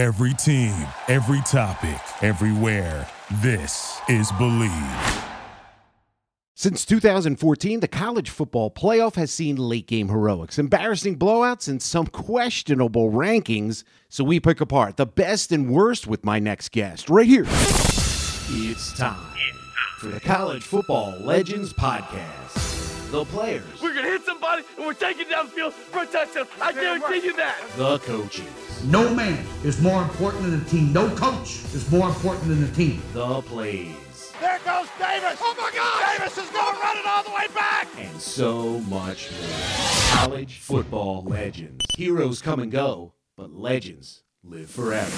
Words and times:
Every 0.00 0.32
team, 0.32 0.74
every 1.08 1.42
topic, 1.42 2.00
everywhere. 2.22 3.06
This 3.42 4.00
is 4.08 4.32
Bleav. 4.32 5.24
Since 6.54 6.86
2014, 6.86 7.80
the 7.80 7.86
college 7.86 8.30
football 8.30 8.70
playoff 8.70 9.16
has 9.16 9.30
seen 9.30 9.56
late 9.56 9.86
game 9.86 10.08
heroics, 10.08 10.58
embarrassing 10.58 11.18
blowouts, 11.18 11.68
and 11.68 11.82
some 11.82 12.06
questionable 12.06 13.10
rankings. 13.10 13.84
So 14.08 14.24
we 14.24 14.40
pick 14.40 14.62
apart 14.62 14.96
the 14.96 15.04
best 15.04 15.52
and 15.52 15.68
worst 15.68 16.06
with 16.06 16.24
my 16.24 16.38
next 16.38 16.70
guest 16.70 17.10
right 17.10 17.26
here. 17.26 17.44
It's 17.46 18.96
time 18.96 19.36
for 19.98 20.06
the 20.06 20.20
College 20.20 20.62
Football 20.62 21.18
Legends 21.20 21.74
Podcast. 21.74 23.10
The 23.10 23.26
players, 23.26 23.64
We're 23.82 23.92
gonna 23.92 24.08
hit 24.08 24.19
somebody 24.40 24.64
and 24.76 24.86
we're 24.86 24.94
taking 24.94 25.26
downfield 25.26 25.72
for 25.72 26.02
a 26.02 26.06
touchdown. 26.06 26.46
I 26.60 26.72
guarantee 26.72 27.26
you 27.26 27.36
that. 27.36 27.60
the 27.76 27.98
coaches, 27.98 28.84
No 28.84 29.12
man 29.14 29.44
is 29.64 29.80
more 29.80 30.02
important 30.02 30.42
than 30.44 30.58
the 30.62 30.70
team. 30.70 30.92
No 30.92 31.08
coach 31.16 31.62
is 31.74 31.90
more 31.90 32.08
important 32.08 32.48
than 32.48 32.60
the 32.60 32.72
team. 32.74 33.02
the 33.12 33.42
plays, 33.42 34.32
There 34.40 34.58
goes 34.64 34.88
Davis. 34.98 35.38
Oh 35.40 35.54
my 35.58 35.70
God! 35.74 36.18
Davis 36.18 36.38
is 36.38 36.48
gonna 36.50 36.78
run 36.78 36.96
it 36.96 37.06
all 37.06 37.22
the 37.22 37.30
way 37.30 37.46
back. 37.54 37.88
and 37.98 38.20
so 38.20 38.80
much 38.80 39.30
more. 39.30 40.18
College 40.18 40.58
football 40.58 41.22
legends. 41.24 41.84
Heroes 41.96 42.40
come 42.42 42.60
and 42.60 42.70
go, 42.72 43.12
but 43.36 43.52
legends 43.52 44.22
live 44.42 44.70
forever. 44.70 45.10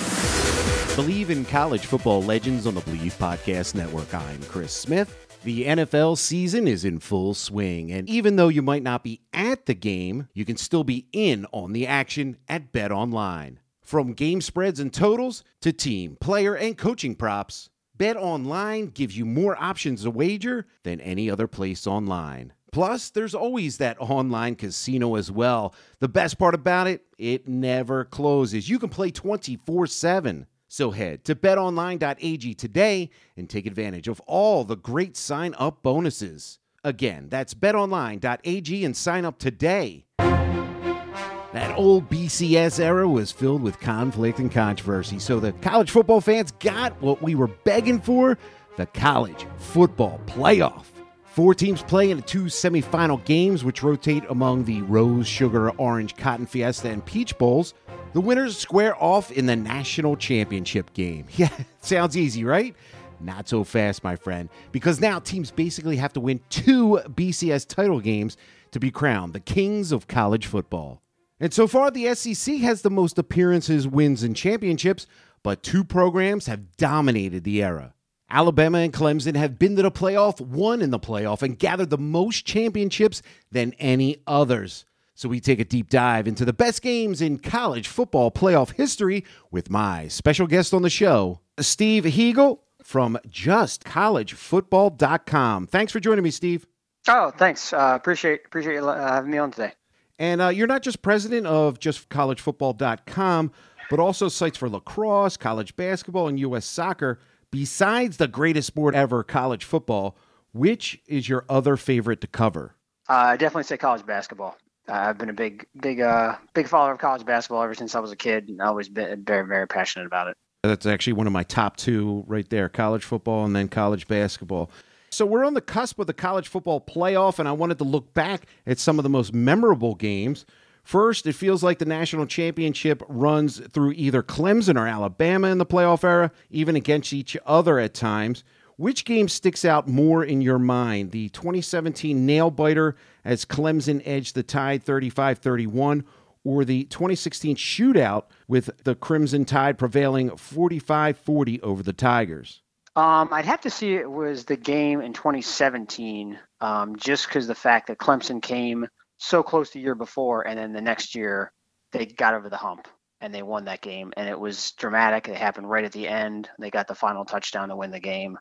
Bleav 0.96 1.30
in 1.30 1.44
college 1.44 1.86
football 1.86 2.22
legends 2.22 2.66
on 2.66 2.74
the 2.74 2.80
Bleav 2.82 3.12
Podcast 3.18 3.74
Network. 3.74 4.12
I'm 4.12 4.42
Chris 4.44 4.72
Smith. 4.72 5.31
The 5.44 5.64
NFL 5.64 6.18
season 6.18 6.68
is 6.68 6.84
in 6.84 7.00
full 7.00 7.34
swing, 7.34 7.90
and 7.90 8.08
even 8.08 8.36
though 8.36 8.46
you 8.46 8.62
might 8.62 8.84
not 8.84 9.02
be 9.02 9.22
at 9.32 9.66
the 9.66 9.74
game, 9.74 10.28
you 10.34 10.44
can 10.44 10.56
still 10.56 10.84
be 10.84 11.08
in 11.12 11.46
on 11.50 11.72
the 11.72 11.84
action 11.84 12.36
at 12.48 12.70
Bet 12.70 12.92
Online. 12.92 13.58
From 13.80 14.12
game 14.12 14.40
spreads 14.40 14.78
and 14.78 14.94
totals 14.94 15.42
to 15.62 15.72
team, 15.72 16.16
player, 16.20 16.54
and 16.54 16.78
coaching 16.78 17.16
props, 17.16 17.70
Bet 17.98 18.16
Online 18.16 18.86
gives 18.86 19.18
you 19.18 19.24
more 19.24 19.60
options 19.60 20.04
to 20.04 20.12
wager 20.12 20.68
than 20.84 21.00
any 21.00 21.28
other 21.28 21.48
place 21.48 21.88
online. 21.88 22.52
Plus, 22.70 23.10
there's 23.10 23.34
always 23.34 23.78
that 23.78 24.00
online 24.00 24.54
casino 24.54 25.16
as 25.16 25.30
well. 25.32 25.74
The 25.98 26.08
best 26.08 26.38
part 26.38 26.54
about 26.54 26.86
it, 26.86 27.02
it 27.18 27.48
never 27.48 28.04
closes. 28.04 28.68
You 28.68 28.78
can 28.78 28.90
play 28.90 29.10
24 29.10 29.88
7. 29.88 30.46
So 30.72 30.90
head 30.92 31.24
to 31.24 31.34
betonline.ag 31.34 32.54
today 32.54 33.10
and 33.36 33.50
take 33.50 33.66
advantage 33.66 34.08
of 34.08 34.20
all 34.20 34.64
the 34.64 34.74
great 34.74 35.18
sign 35.18 35.54
up 35.58 35.82
bonuses. 35.82 36.60
Again, 36.82 37.26
that's 37.28 37.52
betonline.ag 37.52 38.82
and 38.82 38.96
sign 38.96 39.26
up 39.26 39.38
today. 39.38 40.06
That 40.16 41.76
old 41.76 42.08
BCS 42.08 42.80
era 42.80 43.06
was 43.06 43.30
filled 43.30 43.60
with 43.60 43.80
conflict 43.80 44.38
and 44.38 44.50
controversy, 44.50 45.18
so 45.18 45.40
the 45.40 45.52
college 45.52 45.90
football 45.90 46.22
fans 46.22 46.52
got 46.52 46.98
what 47.02 47.20
we 47.20 47.34
were 47.34 47.48
begging 47.48 48.00
for 48.00 48.38
the 48.78 48.86
college 48.86 49.46
football 49.58 50.22
playoff. 50.24 50.91
Four 51.32 51.54
teams 51.54 51.82
play 51.82 52.10
in 52.10 52.18
the 52.18 52.22
two 52.22 52.44
semifinal 52.44 53.24
games, 53.24 53.64
which 53.64 53.82
rotate 53.82 54.22
among 54.28 54.64
the 54.64 54.82
Rose, 54.82 55.26
Sugar, 55.26 55.70
Orange, 55.70 56.14
Cotton 56.14 56.44
Fiesta, 56.44 56.90
and 56.90 57.02
Peach 57.06 57.38
Bowls. 57.38 57.72
The 58.12 58.20
winners 58.20 58.58
square 58.58 59.02
off 59.02 59.32
in 59.32 59.46
the 59.46 59.56
national 59.56 60.16
championship 60.16 60.92
game. 60.92 61.24
Yeah, 61.36 61.48
sounds 61.80 62.18
easy, 62.18 62.44
right? 62.44 62.76
Not 63.18 63.48
so 63.48 63.64
fast, 63.64 64.04
my 64.04 64.14
friend, 64.14 64.50
because 64.72 65.00
now 65.00 65.20
teams 65.20 65.50
basically 65.50 65.96
have 65.96 66.12
to 66.12 66.20
win 66.20 66.40
two 66.50 67.00
BCS 67.08 67.66
title 67.66 68.00
games 68.00 68.36
to 68.72 68.78
be 68.78 68.90
crowned 68.90 69.32
the 69.32 69.40
kings 69.40 69.90
of 69.90 70.08
college 70.08 70.44
football. 70.44 71.00
And 71.40 71.54
so 71.54 71.66
far, 71.66 71.90
the 71.90 72.14
SEC 72.14 72.56
has 72.58 72.82
the 72.82 72.90
most 72.90 73.18
appearances, 73.18 73.88
wins, 73.88 74.22
and 74.22 74.36
championships, 74.36 75.06
but 75.42 75.62
two 75.62 75.82
programs 75.82 76.44
have 76.44 76.76
dominated 76.76 77.44
the 77.44 77.62
era. 77.62 77.94
Alabama 78.32 78.78
and 78.78 78.94
Clemson 78.94 79.36
have 79.36 79.58
been 79.58 79.76
to 79.76 79.82
the 79.82 79.90
playoff, 79.90 80.40
won 80.40 80.80
in 80.80 80.90
the 80.90 80.98
playoff, 80.98 81.42
and 81.42 81.58
gathered 81.58 81.90
the 81.90 81.98
most 81.98 82.46
championships 82.46 83.20
than 83.50 83.74
any 83.78 84.22
others. 84.26 84.86
So 85.14 85.28
we 85.28 85.38
take 85.38 85.60
a 85.60 85.64
deep 85.64 85.90
dive 85.90 86.26
into 86.26 86.46
the 86.46 86.54
best 86.54 86.80
games 86.80 87.20
in 87.20 87.38
college 87.38 87.88
football 87.88 88.30
playoff 88.30 88.72
history 88.72 89.26
with 89.50 89.68
my 89.68 90.08
special 90.08 90.46
guest 90.46 90.72
on 90.72 90.80
the 90.80 90.88
show, 90.88 91.40
Steve 91.60 92.04
Heagle 92.04 92.60
from 92.82 93.18
JustCollegeFootball.com. 93.28 95.66
Thanks 95.66 95.92
for 95.92 96.00
joining 96.00 96.24
me, 96.24 96.30
Steve. 96.30 96.66
Oh, 97.08 97.30
thanks. 97.36 97.74
Uh, 97.74 97.92
appreciate 97.94 98.46
appreciate 98.46 98.76
you 98.76 98.88
uh, 98.88 99.12
having 99.12 99.30
me 99.30 99.36
on 99.38 99.50
today. 99.50 99.72
And 100.18 100.40
uh, 100.40 100.48
you're 100.48 100.66
not 100.66 100.80
just 100.82 101.02
president 101.02 101.46
of 101.46 101.78
justcollegefootball.com, 101.80 103.52
but 103.90 104.00
also 104.00 104.28
sites 104.28 104.56
for 104.56 104.70
lacrosse, 104.70 105.36
college 105.36 105.76
basketball, 105.76 106.28
and 106.28 106.40
U.S. 106.40 106.64
soccer. 106.64 107.18
Besides 107.52 108.16
the 108.16 108.28
greatest 108.28 108.66
sport 108.66 108.94
ever, 108.94 109.22
college 109.22 109.64
football, 109.64 110.16
which 110.54 111.02
is 111.06 111.28
your 111.28 111.44
other 111.50 111.76
favorite 111.76 112.22
to 112.22 112.26
cover? 112.26 112.76
Uh, 113.10 113.12
I 113.12 113.36
definitely 113.36 113.64
say 113.64 113.76
college 113.76 114.06
basketball. 114.06 114.56
Uh, 114.88 114.92
I've 114.94 115.18
been 115.18 115.28
a 115.28 115.34
big 115.34 115.66
big 115.78 116.00
uh, 116.00 116.36
big 116.54 116.66
follower 116.66 116.92
of 116.92 116.98
college 116.98 117.26
basketball 117.26 117.62
ever 117.62 117.74
since 117.74 117.94
I 117.94 118.00
was 118.00 118.10
a 118.10 118.16
kid, 118.16 118.48
and 118.48 118.62
always 118.62 118.88
been 118.88 119.22
very 119.22 119.46
very 119.46 119.68
passionate 119.68 120.06
about 120.06 120.28
it. 120.28 120.36
That's 120.62 120.86
actually 120.86 121.12
one 121.12 121.26
of 121.26 121.34
my 121.34 121.42
top 121.42 121.76
two 121.76 122.24
right 122.26 122.48
there 122.48 122.70
college 122.70 123.04
football 123.04 123.44
and 123.44 123.54
then 123.54 123.68
college 123.68 124.08
basketball. 124.08 124.70
So 125.10 125.26
we're 125.26 125.44
on 125.44 125.52
the 125.52 125.60
cusp 125.60 125.98
of 125.98 126.06
the 126.06 126.14
college 126.14 126.48
football 126.48 126.80
playoff, 126.80 127.38
and 127.38 127.46
I 127.46 127.52
wanted 127.52 127.76
to 127.78 127.84
look 127.84 128.14
back 128.14 128.46
at 128.66 128.78
some 128.78 128.98
of 128.98 129.02
the 129.02 129.10
most 129.10 129.34
memorable 129.34 129.94
games. 129.94 130.46
First, 130.82 131.26
it 131.26 131.34
feels 131.34 131.62
like 131.62 131.78
the 131.78 131.84
national 131.84 132.26
championship 132.26 133.02
runs 133.08 133.60
through 133.68 133.92
either 133.92 134.22
Clemson 134.22 134.76
or 134.76 134.86
Alabama 134.86 135.48
in 135.48 135.58
the 135.58 135.66
playoff 135.66 136.04
era, 136.04 136.32
even 136.50 136.74
against 136.74 137.12
each 137.12 137.36
other 137.46 137.78
at 137.78 137.94
times. 137.94 138.42
Which 138.76 139.04
game 139.04 139.28
sticks 139.28 139.64
out 139.64 139.86
more 139.86 140.24
in 140.24 140.40
your 140.40 140.58
mind? 140.58 141.12
The 141.12 141.28
2017 141.28 142.26
nail 142.26 142.50
biter 142.50 142.96
as 143.24 143.44
Clemson 143.44 144.02
edged 144.04 144.34
the 144.34 144.42
Tide 144.42 144.82
35 144.82 145.38
31, 145.38 146.04
or 146.44 146.64
the 146.64 146.84
2016 146.84 147.56
shootout 147.56 148.24
with 148.48 148.70
the 148.82 148.96
Crimson 148.96 149.44
Tide 149.44 149.78
prevailing 149.78 150.36
45 150.36 151.16
40 151.16 151.62
over 151.62 151.82
the 151.82 151.92
Tigers? 151.92 152.62
Um, 152.96 153.28
I'd 153.32 153.46
have 153.46 153.60
to 153.62 153.70
see 153.70 153.94
it 153.94 154.10
was 154.10 154.44
the 154.44 154.56
game 154.56 155.00
in 155.00 155.12
2017, 155.12 156.38
um, 156.60 156.96
just 156.96 157.26
because 157.26 157.46
the 157.46 157.54
fact 157.54 157.86
that 157.86 157.98
Clemson 157.98 158.42
came 158.42 158.86
so 159.22 159.42
close 159.42 159.70
the 159.70 159.80
year 159.80 159.94
before, 159.94 160.46
and 160.46 160.58
then 160.58 160.72
the 160.72 160.80
next 160.80 161.14
year 161.14 161.52
they 161.92 162.06
got 162.06 162.34
over 162.34 162.48
the 162.48 162.56
hump 162.56 162.88
and 163.20 163.32
they 163.32 163.42
won 163.42 163.66
that 163.66 163.80
game, 163.80 164.12
and 164.16 164.28
it 164.28 164.38
was 164.38 164.72
dramatic. 164.72 165.28
It 165.28 165.36
happened 165.36 165.70
right 165.70 165.84
at 165.84 165.92
the 165.92 166.08
end. 166.08 166.48
They 166.58 166.70
got 166.70 166.88
the 166.88 166.94
final 166.94 167.24
touchdown 167.24 167.68
to 167.68 167.76
win 167.76 167.92
the 167.92 168.00
game. 168.00 168.36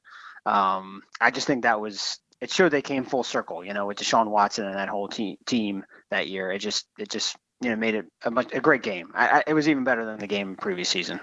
Um, 0.46 1.04
I 1.20 1.30
just 1.30 1.46
think 1.46 1.64
that 1.64 1.80
was 1.80 2.18
it 2.42 2.52
showed 2.52 2.70
they 2.70 2.82
came 2.82 3.06
full 3.06 3.24
circle. 3.24 3.64
You 3.64 3.74
know, 3.74 3.86
with 3.86 4.00
Deshaun 4.00 4.28
Watson 4.28 4.66
and 4.66 4.76
that 4.76 4.90
whole 4.90 5.08
team 5.08 5.38
team 5.46 5.84
that 6.10 6.28
year. 6.28 6.52
It 6.52 6.60
just 6.60 6.88
it 6.98 7.10
just 7.10 7.36
you 7.62 7.70
know 7.70 7.76
made 7.76 7.94
it 7.94 8.06
a, 8.24 8.32
much, 8.32 8.52
a 8.54 8.60
great 8.60 8.82
game. 8.82 9.12
I, 9.14 9.28
I, 9.28 9.44
it 9.46 9.54
was 9.54 9.70
even 9.70 9.84
better 9.84 10.04
than 10.04 10.20
the 10.20 10.28
game 10.28 10.56
previous 10.56 10.90
season. 10.90 11.20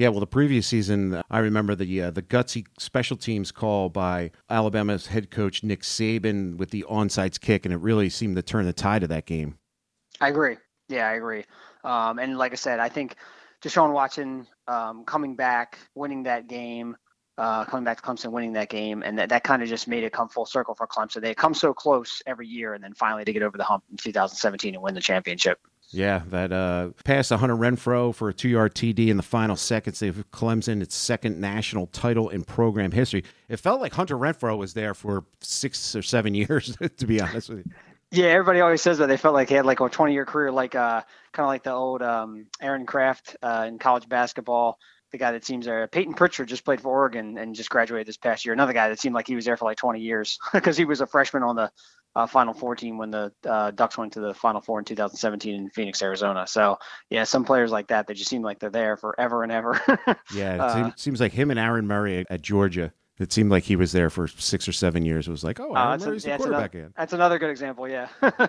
Yeah, 0.00 0.08
well, 0.08 0.20
the 0.20 0.26
previous 0.26 0.66
season, 0.66 1.20
I 1.30 1.40
remember 1.40 1.74
the 1.74 2.04
uh, 2.04 2.10
the 2.10 2.22
gutsy 2.22 2.66
special 2.78 3.18
teams 3.18 3.52
call 3.52 3.90
by 3.90 4.30
Alabama's 4.48 5.08
head 5.08 5.30
coach 5.30 5.62
Nick 5.62 5.82
Saban 5.82 6.56
with 6.56 6.70
the 6.70 6.86
onside 6.88 7.38
kick, 7.38 7.66
and 7.66 7.74
it 7.74 7.76
really 7.76 8.08
seemed 8.08 8.36
to 8.36 8.42
turn 8.42 8.64
the 8.64 8.72
tide 8.72 9.02
of 9.02 9.10
that 9.10 9.26
game. 9.26 9.58
I 10.18 10.28
agree. 10.28 10.56
Yeah, 10.88 11.06
I 11.06 11.16
agree. 11.16 11.44
Um, 11.84 12.18
and 12.18 12.38
like 12.38 12.52
I 12.52 12.54
said, 12.54 12.80
I 12.80 12.88
think 12.88 13.16
Deshaun 13.60 13.92
Watson 13.92 14.46
um, 14.66 15.04
coming 15.04 15.36
back, 15.36 15.78
winning 15.94 16.22
that 16.22 16.48
game, 16.48 16.96
uh, 17.36 17.66
coming 17.66 17.84
back 17.84 18.00
to 18.00 18.02
Clemson, 18.02 18.32
winning 18.32 18.54
that 18.54 18.70
game, 18.70 19.02
and 19.02 19.18
that, 19.18 19.28
that 19.28 19.44
kind 19.44 19.62
of 19.62 19.68
just 19.68 19.86
made 19.86 20.02
it 20.02 20.14
come 20.14 20.30
full 20.30 20.46
circle 20.46 20.74
for 20.74 20.86
Clemson. 20.86 21.20
They 21.20 21.34
come 21.34 21.52
so 21.52 21.74
close 21.74 22.22
every 22.26 22.46
year, 22.46 22.72
and 22.72 22.82
then 22.82 22.94
finally 22.94 23.26
to 23.26 23.34
get 23.34 23.42
over 23.42 23.58
the 23.58 23.64
hump 23.64 23.84
in 23.90 23.98
2017 23.98 24.76
and 24.76 24.82
win 24.82 24.94
the 24.94 25.00
championship. 25.02 25.58
Yeah, 25.92 26.22
that 26.28 26.52
uh, 26.52 26.90
pass 27.04 27.28
to 27.28 27.36
Hunter 27.36 27.56
Renfrow 27.56 28.14
for 28.14 28.28
a 28.28 28.34
two 28.34 28.48
yard 28.48 28.74
TD 28.74 29.08
in 29.08 29.16
the 29.16 29.22
final 29.24 29.56
seconds. 29.56 29.98
They've 29.98 30.24
Clemson 30.32 30.82
its 30.82 30.94
second 30.94 31.40
national 31.40 31.88
title 31.88 32.28
in 32.28 32.44
program 32.44 32.92
history. 32.92 33.24
It 33.48 33.58
felt 33.58 33.80
like 33.80 33.92
Hunter 33.92 34.16
Renfrow 34.16 34.56
was 34.56 34.74
there 34.74 34.94
for 34.94 35.24
six 35.40 35.96
or 35.96 36.02
seven 36.02 36.34
years, 36.34 36.76
to 36.96 37.06
be 37.06 37.20
honest 37.20 37.48
with 37.48 37.66
you. 37.66 37.72
Yeah, 38.12 38.26
everybody 38.26 38.60
always 38.60 38.82
says 38.82 38.98
that 38.98 39.06
they 39.06 39.16
felt 39.16 39.34
like 39.34 39.48
he 39.48 39.54
had 39.54 39.66
like 39.66 39.80
a 39.80 39.88
20 39.88 40.12
year 40.12 40.24
career, 40.24 40.50
like 40.50 40.74
uh, 40.74 41.02
kind 41.32 41.44
of 41.44 41.48
like 41.48 41.62
the 41.62 41.72
old 41.72 42.02
um, 42.02 42.46
Aaron 42.60 42.86
Craft 42.86 43.36
uh, 43.42 43.66
in 43.68 43.78
college 43.78 44.08
basketball. 44.08 44.78
The 45.12 45.18
guy 45.18 45.32
that 45.32 45.44
seems 45.44 45.66
there, 45.66 45.86
Payton 45.88 46.14
Pritchard, 46.14 46.48
just 46.48 46.64
played 46.64 46.80
for 46.80 46.88
Oregon 46.88 47.36
and 47.36 47.54
just 47.54 47.68
graduated 47.68 48.06
this 48.06 48.16
past 48.16 48.44
year. 48.44 48.52
Another 48.52 48.72
guy 48.72 48.88
that 48.88 49.00
seemed 49.00 49.14
like 49.14 49.26
he 49.26 49.34
was 49.34 49.44
there 49.44 49.56
for 49.56 49.64
like 49.64 49.76
20 49.76 50.00
years 50.00 50.38
because 50.52 50.76
he 50.76 50.84
was 50.84 51.00
a 51.00 51.06
freshman 51.06 51.42
on 51.42 51.56
the 51.56 51.70
uh, 52.22 52.26
Final 52.26 52.54
Four 52.54 52.76
team 52.76 52.98
when 52.98 53.10
the 53.10 53.32
uh, 53.48 53.70
Ducks 53.70 53.96
went 53.98 54.12
to 54.14 54.20
the 54.20 54.34
Final 54.34 54.60
Four 54.60 54.78
in 54.78 54.84
2017 54.84 55.54
in 55.54 55.70
Phoenix, 55.70 56.02
Arizona. 56.02 56.46
So 56.46 56.78
yeah, 57.10 57.24
some 57.24 57.44
players 57.44 57.70
like 57.70 57.88
that, 57.88 58.06
they 58.06 58.14
just 58.14 58.30
seem 58.30 58.42
like 58.42 58.58
they're 58.58 58.70
there 58.70 58.96
forever 58.96 59.42
and 59.42 59.52
ever. 59.52 59.80
Yeah, 60.34 60.54
it 60.54 60.60
Uh, 60.60 60.90
seems, 60.96 61.20
like 61.20 61.32
him 61.32 61.50
and 61.50 61.58
Aaron 61.58 61.86
Murray 61.86 62.24
at 62.30 62.42
Georgia. 62.42 62.92
It 63.18 63.32
seemed 63.32 63.50
like 63.50 63.64
he 63.64 63.76
was 63.76 63.92
there 63.92 64.08
for 64.08 64.26
six 64.28 64.66
or 64.66 64.72
seven 64.72 65.04
years. 65.04 65.28
It 65.28 65.30
was 65.30 65.44
like, 65.44 65.60
oh, 65.60 65.74
Uh, 65.74 65.78
Aaron 65.88 66.00
that's, 66.00 66.24
a- 66.24 66.28
the 66.30 66.36
quarterback 66.38 66.74
another, 66.74 66.92
that's 66.96 67.12
another 67.12 67.38
good 67.38 67.50
example. 67.50 67.88
Yeah. 67.88 68.08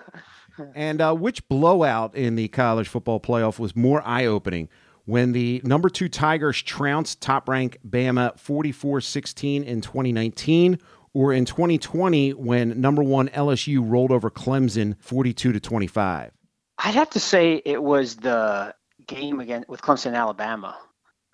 And 0.74 1.00
uh, 1.00 1.14
which 1.14 1.46
blowout 1.48 2.14
in 2.14 2.34
the 2.36 2.48
college 2.48 2.86
football 2.88 3.20
playoff 3.20 3.58
was 3.58 3.74
more 3.74 4.02
eye 4.06 4.26
opening? 4.26 4.68
when 5.04 5.32
the 5.32 5.60
number 5.64 5.88
two 5.88 6.08
Tigers 6.08 6.62
trounced 6.62 7.20
top 7.20 7.48
ranked 7.48 7.76
Bama 7.90 8.38
44 8.38 9.00
16 9.00 9.64
in 9.64 9.80
2019, 9.80 10.78
or 11.14 11.32
in 11.32 11.44
2020 11.44 12.30
when 12.34 12.80
number 12.80 13.02
one 13.02 13.28
LSU 13.28 13.80
rolled 13.82 14.10
over 14.10 14.30
Clemson 14.30 14.96
42 15.00 15.52
to 15.52 15.60
25? 15.60 16.32
I'd 16.78 16.94
have 16.94 17.10
to 17.10 17.20
say 17.20 17.60
it 17.64 17.82
was 17.82 18.16
the 18.16 18.74
game 19.06 19.40
again 19.40 19.64
with 19.68 19.82
Clemson, 19.82 20.14
Alabama, 20.14 20.76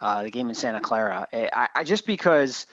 uh, 0.01 0.23
the 0.25 0.31
game 0.31 0.49
in 0.49 0.55
Santa 0.55 0.81
Clara. 0.81 1.27
I, 1.33 1.69
I, 1.75 1.85
just 1.85 2.07
because 2.07 2.67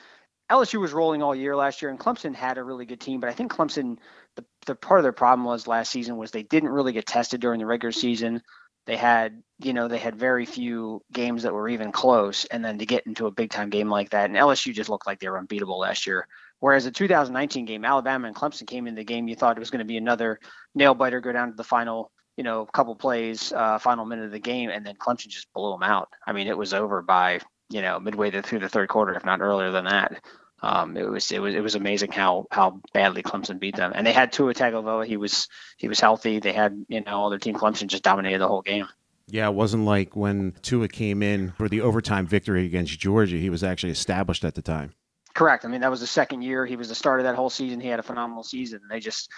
LSU 0.51 0.79
was 0.79 0.93
rolling 0.93 1.23
all 1.23 1.35
year 1.35 1.55
last 1.55 1.81
year, 1.81 1.89
and 1.89 1.99
Clemson 1.99 2.35
had 2.35 2.57
a 2.57 2.63
really 2.63 2.85
good 2.85 2.99
team, 2.99 3.19
but 3.19 3.29
I 3.29 3.33
think 3.33 3.51
Clemson, 3.51 3.97
the, 4.35 4.45
the 4.65 4.75
part 4.75 4.99
of 4.99 5.03
their 5.03 5.11
problem 5.11 5.45
was 5.45 5.67
last 5.67 5.91
season 5.91 6.17
was 6.17 6.31
they 6.31 6.43
didn't 6.43 6.69
really 6.69 6.93
get 6.93 7.05
tested 7.05 7.41
during 7.41 7.59
the 7.59 7.65
regular 7.65 7.91
season. 7.91 8.41
They 8.85 8.97
had, 8.97 9.41
you 9.59 9.73
know, 9.73 9.87
they 9.87 9.97
had 9.97 10.15
very 10.15 10.45
few 10.45 11.01
games 11.11 11.43
that 11.43 11.53
were 11.53 11.69
even 11.69 11.91
close, 11.91 12.45
and 12.45 12.63
then 12.63 12.77
to 12.77 12.85
get 12.85 13.07
into 13.07 13.25
a 13.25 13.31
big 13.31 13.49
time 13.49 13.69
game 13.69 13.89
like 13.89 14.11
that, 14.11 14.29
and 14.29 14.37
LSU 14.37 14.73
just 14.73 14.89
looked 14.89 15.07
like 15.07 15.19
they 15.19 15.29
were 15.29 15.39
unbeatable 15.39 15.79
last 15.79 16.05
year. 16.05 16.27
Whereas 16.59 16.85
the 16.85 16.91
2019 16.91 17.65
game, 17.65 17.85
Alabama 17.85 18.27
and 18.27 18.35
Clemson 18.35 18.67
came 18.67 18.87
in 18.87 18.95
the 18.95 19.03
game, 19.03 19.27
you 19.27 19.35
thought 19.35 19.57
it 19.57 19.59
was 19.59 19.69
going 19.69 19.79
to 19.79 19.85
be 19.85 19.97
another 19.97 20.39
nail 20.73 20.93
biter, 20.93 21.19
go 21.19 21.31
down 21.31 21.49
to 21.49 21.55
the 21.55 21.63
final, 21.63 22.11
you 22.37 22.43
know, 22.43 22.65
couple 22.65 22.95
plays, 22.95 23.51
uh, 23.53 23.77
final 23.77 24.05
minute 24.05 24.25
of 24.25 24.31
the 24.31 24.39
game, 24.39 24.69
and 24.69 24.85
then 24.85 24.95
Clemson 24.95 25.27
just 25.27 25.51
blew 25.53 25.71
them 25.71 25.83
out. 25.83 26.09
I 26.25 26.33
mean, 26.33 26.47
it 26.47 26.57
was 26.57 26.73
over 26.73 27.01
by, 27.01 27.39
you 27.69 27.81
know, 27.81 27.99
midway 27.99 28.31
through 28.41 28.59
the 28.59 28.69
third 28.69 28.89
quarter, 28.89 29.13
if 29.13 29.25
not 29.25 29.41
earlier 29.41 29.71
than 29.71 29.85
that. 29.85 30.23
Um, 30.61 30.97
it 30.97 31.07
was 31.07 31.31
it 31.31 31.39
was 31.39 31.53
it 31.53 31.61
was 31.61 31.75
amazing 31.75 32.11
how 32.11 32.47
how 32.49 32.81
badly 32.93 33.21
Clemson 33.21 33.59
beat 33.59 33.75
them, 33.75 33.91
and 33.93 34.07
they 34.07 34.13
had 34.13 34.31
Tua 34.31 34.53
Tagovailoa. 34.53 35.05
He 35.05 35.17
was 35.17 35.47
he 35.77 35.87
was 35.87 35.99
healthy. 35.99 36.39
They 36.39 36.53
had 36.53 36.85
you 36.87 37.01
know 37.01 37.11
all 37.11 37.29
their 37.29 37.37
team. 37.37 37.55
Clemson 37.55 37.87
just 37.87 38.03
dominated 38.03 38.39
the 38.39 38.47
whole 38.47 38.63
game. 38.63 38.87
Yeah, 39.27 39.47
it 39.47 39.53
wasn't 39.53 39.85
like 39.85 40.15
when 40.15 40.53
Tua 40.61 40.87
came 40.87 41.21
in 41.21 41.51
for 41.51 41.67
the 41.67 41.81
overtime 41.81 42.25
victory 42.25 42.65
against 42.65 42.99
Georgia. 42.99 43.37
He 43.37 43.49
was 43.49 43.63
actually 43.63 43.91
established 43.91 44.45
at 44.45 44.55
the 44.55 44.61
time. 44.61 44.93
Correct. 45.35 45.65
I 45.65 45.67
mean, 45.67 45.81
that 45.81 45.91
was 45.91 45.99
the 45.99 46.07
second 46.07 46.41
year. 46.43 46.65
He 46.65 46.77
was 46.77 46.87
the 46.87 46.95
start 46.95 47.19
of 47.19 47.25
that 47.25 47.35
whole 47.35 47.49
season. 47.49 47.81
He 47.81 47.89
had 47.89 47.99
a 47.99 48.03
phenomenal 48.03 48.41
season. 48.41 48.79
They 48.89 49.01
just 49.01 49.29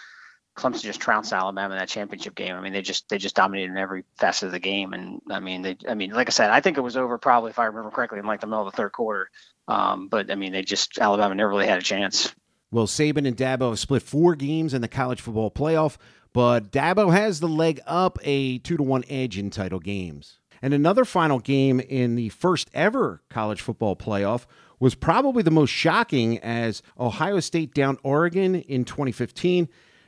Clemson 0.56 0.84
just 0.84 1.02
trounced 1.02 1.34
Alabama 1.34 1.74
in 1.74 1.80
that 1.80 1.90
championship 1.90 2.36
game. 2.36 2.56
I 2.56 2.62
mean, 2.62 2.72
they 2.72 2.84
just 2.84 3.10
they 3.10 3.18
just 3.18 3.36
dominated 3.36 3.72
in 3.72 3.78
every 3.78 4.04
facet 4.16 4.46
of 4.46 4.52
the 4.52 4.60
game. 4.60 4.94
And 4.94 5.22
I 5.30 5.40
mean, 5.40 5.64
they 5.64 5.76
I 5.90 5.96
mean, 5.96 6.12
like 6.12 6.28
I 6.28 6.30
said, 6.30 6.52
I 6.52 6.62
think 6.62 6.78
it 6.78 6.82
was 6.82 6.98
over 6.98 7.18
probably 7.18 7.50
if 7.50 7.58
I 7.58 7.66
remember 7.66 7.90
correctly 7.90 8.20
in 8.20 8.26
like 8.26 8.42
the 8.42 8.48
middle 8.48 8.68
of 8.68 8.72
the 8.72 8.78
third 8.78 8.92
quarter. 8.92 9.32
Um, 9.68 10.08
but 10.08 10.32
I 10.32 10.36
mean, 10.36 10.52
they 10.52 10.62
just 10.62 11.00
Alabama 11.00 11.34
never 11.34 11.50
really 11.50 11.68
had 11.68 11.80
a 11.80 11.84
chance. 11.84 12.34
Well, 12.70 12.86
Saban 12.86 13.28
and 13.28 13.36
Dabo 13.36 13.70
have 13.70 13.80
split 13.80 14.04
four 14.04 14.36
games 14.36 14.76
in 14.76 14.82
the 14.82 14.88
college 14.88 15.22
football 15.22 15.50
playoff, 15.50 15.98
but 16.32 16.72
Dabo 16.72 17.12
has 17.12 17.40
the 17.40 17.48
leg 17.48 17.80
up 17.88 18.20
a 18.24 18.60
two 18.60 18.78
to 18.78 18.84
one 18.84 19.04
edge 19.10 19.38
in 19.38 19.50
title 19.50 19.80
games. 19.80 20.38
And 20.62 20.74
another 20.74 21.06
final 21.06 21.40
game 21.40 21.80
in 21.80 22.16
the 22.16 22.30
first 22.30 22.70
ever 22.74 23.22
college 23.30 23.62
football 23.62 23.96
playoff 23.96 24.46
was 24.80 24.96
probably 24.96 25.44
the 25.44 25.52
most 25.52 25.72
shocking 25.72 26.38
as 26.40 26.82
Ohio 27.00 27.40
State 27.40 27.74
down 27.74 27.98
Oregon 28.04 28.56
in 28.56 28.86
2015 28.86 29.68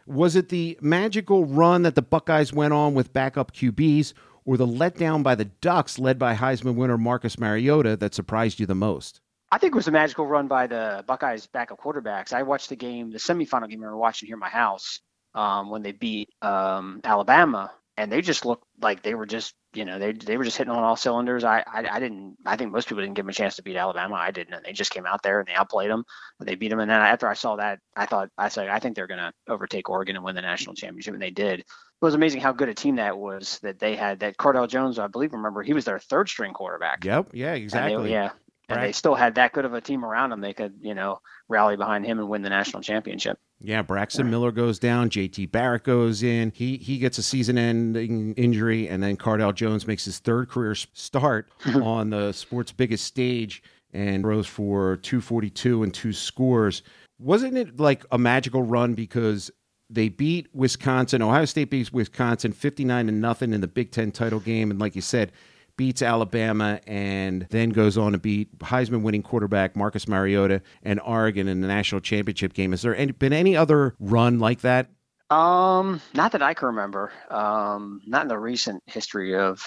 was 0.10 0.36
it 0.36 0.50
the 0.50 0.77
magical 0.81 1.45
run 1.45 1.83
that 1.83 1.94
the 1.94 2.01
Buckeyes 2.01 2.51
went 2.51 2.74
on 2.74 2.95
with 2.95 3.13
backup 3.13 3.54
QBs, 3.54 4.13
or 4.44 4.57
the 4.57 4.66
letdown 4.66 5.21
by 5.21 5.36
the 5.36 5.45
Ducks, 5.45 6.00
led 6.00 6.18
by 6.18 6.33
Heisman 6.33 6.74
winner 6.74 6.98
Marcus 6.98 7.38
Mariota, 7.38 7.95
that 7.98 8.16
surprised 8.16 8.60
you 8.60 8.66
the 8.66 8.74
most? 8.74 9.21
I 9.51 9.60
think 9.60 9.74
it 9.74 9.75
was 9.75 9.88
a 9.88 9.92
magical 9.92 10.25
run 10.25 10.48
by 10.48 10.66
the 10.66 11.04
Buckeyes 11.06 11.45
backup 11.45 11.80
quarterbacks. 11.80 12.33
I 12.33 12.42
watched 12.42 12.69
the 12.69 12.75
game, 12.75 13.12
the 13.12 13.19
semifinal 13.19 13.69
game 13.69 13.81
we 13.81 13.86
were 13.86 13.98
watching 13.98 14.25
here 14.25 14.36
in 14.36 14.39
my 14.39 14.50
house 14.50 15.00
um, 15.36 15.69
when 15.69 15.83
they 15.83 15.92
beat 15.92 16.30
um, 16.42 17.01
Alabama, 17.04 17.71
and 17.99 18.09
they 18.09 18.21
just 18.21 18.45
looked 18.45 18.63
like 18.81 19.03
they 19.03 19.13
were 19.13 19.25
just 19.25 19.53
you 19.73 19.83
know 19.83 19.99
they 19.99 20.13
they 20.13 20.37
were 20.37 20.45
just 20.45 20.57
hitting 20.57 20.71
on 20.71 20.81
all 20.81 20.95
cylinders. 20.95 21.43
I, 21.43 21.59
I, 21.67 21.85
I 21.91 21.99
didn't 21.99 22.37
I 22.45 22.55
think 22.55 22.71
most 22.71 22.87
people 22.87 23.03
didn't 23.03 23.15
give 23.15 23.25
them 23.25 23.29
a 23.29 23.33
chance 23.33 23.57
to 23.57 23.61
beat 23.61 23.75
Alabama. 23.75 24.15
I 24.15 24.31
didn't. 24.31 24.53
And 24.53 24.65
they 24.65 24.71
just 24.71 24.91
came 24.91 25.05
out 25.05 25.21
there 25.21 25.39
and 25.39 25.47
they 25.47 25.53
outplayed 25.53 25.91
them. 25.91 26.05
They 26.39 26.55
beat 26.55 26.69
them. 26.69 26.79
And 26.79 26.89
then 26.89 27.01
after 27.01 27.27
I 27.27 27.33
saw 27.33 27.57
that, 27.57 27.79
I 27.97 28.05
thought 28.05 28.29
I 28.37 28.47
said 28.47 28.69
I 28.69 28.79
think 28.79 28.95
they're 28.95 29.05
going 29.05 29.19
to 29.19 29.33
overtake 29.49 29.89
Oregon 29.89 30.15
and 30.15 30.23
win 30.23 30.35
the 30.35 30.41
national 30.41 30.75
championship, 30.75 31.13
and 31.13 31.21
they 31.21 31.29
did. 31.29 31.59
It 31.59 31.65
was 32.01 32.13
amazing 32.13 32.39
how 32.39 32.53
good 32.53 32.69
a 32.69 32.73
team 32.73 32.95
that 32.95 33.17
was 33.17 33.59
that 33.63 33.79
they 33.79 33.97
had. 33.97 34.21
That 34.21 34.37
Cardale 34.37 34.69
Jones, 34.69 34.97
I 34.97 35.07
believe, 35.07 35.33
remember 35.33 35.61
he 35.61 35.73
was 35.73 35.83
their 35.83 35.99
third 35.99 36.29
string 36.29 36.53
quarterback. 36.53 37.03
Yep. 37.03 37.31
Yeah. 37.33 37.53
Exactly. 37.53 38.03
They, 38.03 38.11
yeah. 38.13 38.29
And 38.69 38.77
right. 38.77 38.85
they 38.87 38.91
still 38.93 39.15
had 39.15 39.35
that 39.35 39.51
good 39.51 39.65
of 39.65 39.73
a 39.73 39.81
team 39.81 40.05
around 40.05 40.29
them. 40.29 40.39
They 40.39 40.53
could, 40.53 40.75
you 40.79 40.93
know, 40.93 41.19
rally 41.49 41.75
behind 41.75 42.05
him 42.05 42.19
and 42.19 42.29
win 42.29 42.43
the 42.43 42.49
national 42.49 42.81
championship. 42.81 43.37
Yeah, 43.61 43.81
Braxton 43.81 44.29
Miller 44.29 44.51
goes 44.51 44.79
down. 44.79 45.09
JT 45.09 45.51
Barrett 45.51 45.83
goes 45.83 46.23
in. 46.23 46.51
He 46.56 46.77
he 46.77 46.97
gets 46.97 47.17
a 47.17 47.23
season-ending 47.23 48.33
injury, 48.35 48.88
and 48.88 49.03
then 49.03 49.17
Cardale 49.17 49.53
Jones 49.53 49.85
makes 49.85 50.06
his 50.06 50.19
third 50.19 50.50
career 50.50 50.75
start 50.75 51.50
on 51.65 52.09
the 52.09 52.31
sport's 52.31 52.71
biggest 52.71 53.03
stage 53.03 53.61
and 53.91 54.23
throws 54.23 54.47
for 54.47 54.97
242 54.97 55.83
and 55.83 55.94
two 55.94 56.13
scores. 56.13 56.83
Wasn't 57.19 57.57
it 57.57 57.79
like 57.79 58.06
a 58.11 58.17
magical 58.17 58.63
run 58.63 58.94
because 58.94 59.51
they 59.89 60.07
beat 60.07 60.47
Wisconsin, 60.53 61.21
Ohio 61.21 61.45
State 61.45 61.69
beats 61.69 61.91
Wisconsin 61.91 62.53
59 62.53 63.07
to 63.07 63.11
nothing 63.11 63.53
in 63.53 63.59
the 63.59 63.67
Big 63.67 63.91
Ten 63.91 64.11
title 64.11 64.39
game, 64.39 64.71
and 64.71 64.79
like 64.79 64.95
you 64.95 65.01
said, 65.01 65.31
beats 65.79 66.01
Alabama, 66.01 66.81
and 66.87 67.47
then 67.51 67.69
goes 67.69 67.97
on 67.97 68.11
to 68.11 68.17
beat 68.17 68.59
Heisman 68.59 69.01
winning 69.01 69.23
quarterback 69.23 69.77
Marcus 69.77 70.09
Mariota 70.09 70.61
and 70.83 70.99
Oregon 70.99 71.47
in 71.47 71.61
the 71.61 71.69
national 71.69 72.01
championship 72.01 72.51
game. 72.51 72.71
Has 72.71 72.81
there 72.81 72.93
any, 72.97 73.13
been 73.13 73.31
any 73.31 73.55
other 73.55 73.95
run 73.97 74.39
like 74.39 74.59
that? 74.59 74.89
Um, 75.29 76.01
not 76.13 76.33
that 76.33 76.41
I 76.41 76.53
can 76.53 76.67
remember. 76.67 77.13
Um, 77.29 78.01
not 78.05 78.23
in 78.23 78.27
the 78.27 78.37
recent 78.37 78.83
history 78.87 79.37
of 79.37 79.65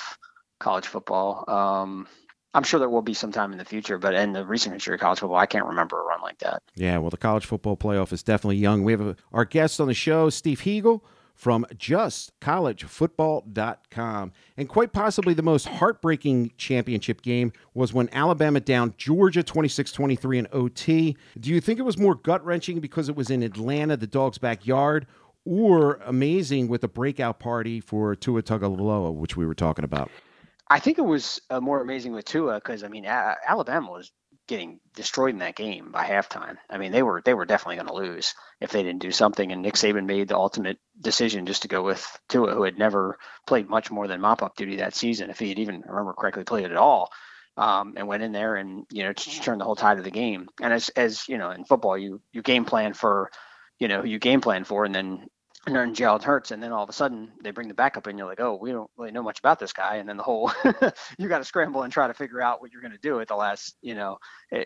college 0.60 0.86
football. 0.86 1.48
Um, 1.48 2.06
I'm 2.52 2.62
sure 2.62 2.78
there 2.78 2.90
will 2.90 3.00
be 3.00 3.14
sometime 3.14 3.50
in 3.52 3.56
the 3.56 3.64
future, 3.64 3.96
but 3.96 4.12
in 4.12 4.34
the 4.34 4.44
recent 4.44 4.74
history 4.74 4.92
of 4.92 5.00
college 5.00 5.20
football, 5.20 5.38
I 5.38 5.46
can't 5.46 5.64
remember 5.64 5.98
a 5.98 6.04
run 6.04 6.20
like 6.20 6.40
that. 6.40 6.62
Yeah, 6.74 6.98
well, 6.98 7.08
the 7.08 7.16
college 7.16 7.46
football 7.46 7.78
playoff 7.78 8.12
is 8.12 8.22
definitely 8.22 8.58
young. 8.58 8.84
We 8.84 8.92
have 8.92 9.00
a, 9.00 9.16
our 9.32 9.46
guest 9.46 9.80
on 9.80 9.88
the 9.88 9.94
show, 9.94 10.28
Steve 10.28 10.60
Heagle 10.60 11.00
from 11.34 11.66
justcollegefootball.com. 11.74 14.32
And 14.56 14.68
quite 14.68 14.92
possibly 14.92 15.34
the 15.34 15.42
most 15.42 15.68
heartbreaking 15.68 16.52
championship 16.56 17.22
game 17.22 17.52
was 17.74 17.92
when 17.92 18.08
Alabama 18.12 18.60
downed 18.60 18.98
Georgia 18.98 19.42
26 19.42 19.92
23 19.92 20.38
in 20.38 20.46
OT. 20.52 21.16
Do 21.38 21.50
you 21.50 21.60
think 21.60 21.78
it 21.78 21.82
was 21.82 21.98
more 21.98 22.14
gut 22.14 22.44
wrenching 22.44 22.80
because 22.80 23.08
it 23.08 23.16
was 23.16 23.30
in 23.30 23.42
Atlanta, 23.42 23.96
the 23.96 24.06
dog's 24.06 24.38
backyard, 24.38 25.06
or 25.44 25.94
amazing 26.06 26.68
with 26.68 26.84
a 26.84 26.88
breakout 26.88 27.40
party 27.40 27.80
for 27.80 28.14
Tua 28.14 28.42
Tagovailoa, 28.42 29.12
which 29.12 29.36
we 29.36 29.46
were 29.46 29.54
talking 29.54 29.84
about? 29.84 30.10
I 30.68 30.78
think 30.78 30.98
it 30.98 31.02
was 31.02 31.40
uh, 31.50 31.60
more 31.60 31.82
amazing 31.82 32.12
with 32.12 32.24
Tua 32.24 32.54
because 32.54 32.84
I 32.84 32.88
mean 32.88 33.04
a- 33.04 33.36
Alabama 33.46 33.90
was 33.90 34.12
getting 34.52 34.80
destroyed 34.94 35.32
in 35.32 35.38
that 35.38 35.56
game 35.56 35.90
by 35.90 36.04
halftime. 36.04 36.58
I 36.68 36.76
mean, 36.76 36.92
they 36.92 37.02
were 37.02 37.22
they 37.24 37.32
were 37.32 37.46
definitely 37.46 37.76
going 37.76 37.86
to 37.86 37.94
lose 37.94 38.34
if 38.60 38.70
they 38.70 38.82
didn't 38.82 39.00
do 39.00 39.10
something. 39.10 39.50
And 39.50 39.62
Nick 39.62 39.76
Saban 39.76 40.04
made 40.04 40.28
the 40.28 40.36
ultimate 40.36 40.76
decision 41.00 41.46
just 41.46 41.62
to 41.62 41.68
go 41.68 41.82
with 41.82 42.06
Tua, 42.28 42.52
who 42.54 42.62
had 42.62 42.78
never 42.78 43.18
played 43.46 43.70
much 43.70 43.90
more 43.90 44.06
than 44.06 44.20
mop 44.20 44.42
up 44.42 44.54
duty 44.54 44.76
that 44.76 44.94
season, 44.94 45.30
if 45.30 45.38
he 45.38 45.48
had 45.48 45.58
even 45.58 45.82
remember 45.86 46.12
correctly 46.12 46.44
played 46.44 46.66
it 46.66 46.70
at 46.70 46.76
all. 46.76 47.10
Um, 47.56 47.94
and 47.96 48.06
went 48.06 48.22
in 48.22 48.32
there 48.32 48.56
and 48.56 48.84
you 48.90 49.04
know 49.04 49.14
turned 49.14 49.62
the 49.62 49.64
whole 49.64 49.76
tide 49.76 49.96
of 49.96 50.04
the 50.04 50.10
game. 50.10 50.48
And 50.60 50.70
as 50.70 50.90
as 50.90 51.26
you 51.30 51.38
know 51.38 51.50
in 51.50 51.64
football, 51.64 51.96
you 51.96 52.20
you 52.34 52.42
game 52.42 52.66
plan 52.66 52.92
for 52.92 53.30
you 53.78 53.88
know 53.88 54.04
you 54.04 54.18
game 54.18 54.42
plan 54.42 54.64
for, 54.64 54.84
and 54.84 54.94
then 54.94 55.28
and 55.66 55.74
they're 55.74 55.84
in 55.84 55.94
Jalen 55.94 56.22
Hurts, 56.22 56.50
and 56.50 56.62
then 56.62 56.72
all 56.72 56.82
of 56.82 56.88
a 56.88 56.92
sudden 56.92 57.30
they 57.42 57.50
bring 57.52 57.68
the 57.68 57.74
backup 57.74 58.08
in. 58.08 58.18
You're 58.18 58.26
like, 58.26 58.40
oh, 58.40 58.58
we 58.60 58.72
don't 58.72 58.90
really 58.96 59.12
know 59.12 59.22
much 59.22 59.38
about 59.38 59.58
this 59.58 59.72
guy, 59.72 59.96
and 59.96 60.08
then 60.08 60.16
the 60.16 60.22
whole 60.22 60.50
you 61.18 61.28
got 61.28 61.38
to 61.38 61.44
scramble 61.44 61.82
and 61.82 61.92
try 61.92 62.06
to 62.06 62.14
figure 62.14 62.42
out 62.42 62.60
what 62.60 62.72
you're 62.72 62.82
going 62.82 62.92
to 62.92 62.98
do 62.98 63.20
at 63.20 63.28
the 63.28 63.36
last, 63.36 63.76
you 63.80 63.94
know, 63.94 64.18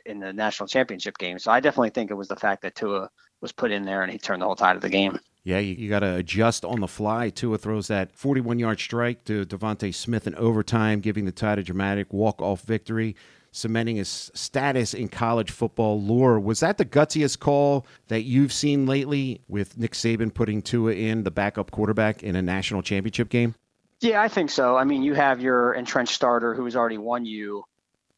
in 0.07 0.21
the 0.21 0.33
national 0.33 0.69
championship 0.69 1.19
game. 1.19 1.39
So 1.39 1.51
I 1.51 1.61
definitely 1.61 1.91
think 1.91 2.11
it 2.11 2.15
was 2.15 2.29
the 2.29 2.37
fact 2.37 2.63
that 2.63 2.75
Tua 2.75 3.11
was 3.41 3.53
put 3.53 3.71
in 3.71 3.85
there 3.85 4.03
and 4.03 4.11
he 4.11 4.19
turned 4.19 4.41
the 4.41 4.47
whole 4.47 4.57
tide 4.57 4.77
of 4.77 4.83
the 4.83 4.89
game. 4.89 5.19
Yeah, 5.47 5.61
you, 5.61 5.75
you 5.75 5.89
got 5.89 6.01
to 6.01 6.17
adjust 6.17 6.65
on 6.65 6.81
the 6.81 6.89
fly. 6.89 7.31
Tua 7.31 7.57
throws 7.57 7.87
that 7.87 8.11
41 8.17 8.59
yard 8.59 8.81
strike 8.81 9.23
to 9.27 9.47
DeVonta 9.47 9.95
Smith 9.95 10.27
in 10.27 10.35
overtime, 10.35 10.99
giving 10.99 11.25
the 11.25 11.31
Tide 11.31 11.61
a 11.61 11.63
dramatic 11.63 12.13
walk 12.13 12.43
off 12.43 12.63
victory 12.63 13.15
cementing 13.53 13.95
his 13.95 14.33
status 14.35 14.93
in 14.93 15.09
college 15.09 15.53
football 15.53 16.03
lore. 16.03 16.41
Was 16.41 16.59
that 16.61 16.79
the 16.79 16.85
gutsiest 16.85 17.39
call 17.39 17.87
that 18.09 18.23
you've 18.23 18.53
seen 18.53 18.87
lately 18.87 19.41
with 19.47 19.79
Nick 19.79 19.93
Saban 19.93 20.35
putting 20.35 20.63
Tua 20.63 20.93
in 20.95 21.23
the 21.23 21.31
backup 21.31 21.71
quarterback 21.71 22.25
in 22.25 22.35
a 22.35 22.43
national 22.43 22.83
championship 22.83 23.29
game? 23.29 23.55
Yeah, 24.01 24.21
I 24.21 24.27
think 24.27 24.51
so. 24.51 24.77
I 24.77 24.83
mean, 24.83 25.05
you 25.05 25.15
have 25.15 25.41
your 25.41 25.73
entrenched 25.73 26.13
starter 26.13 26.55
who 26.55 26.65
has 26.65 26.75
already 26.75 26.99
won 26.99 27.25
you 27.25 27.63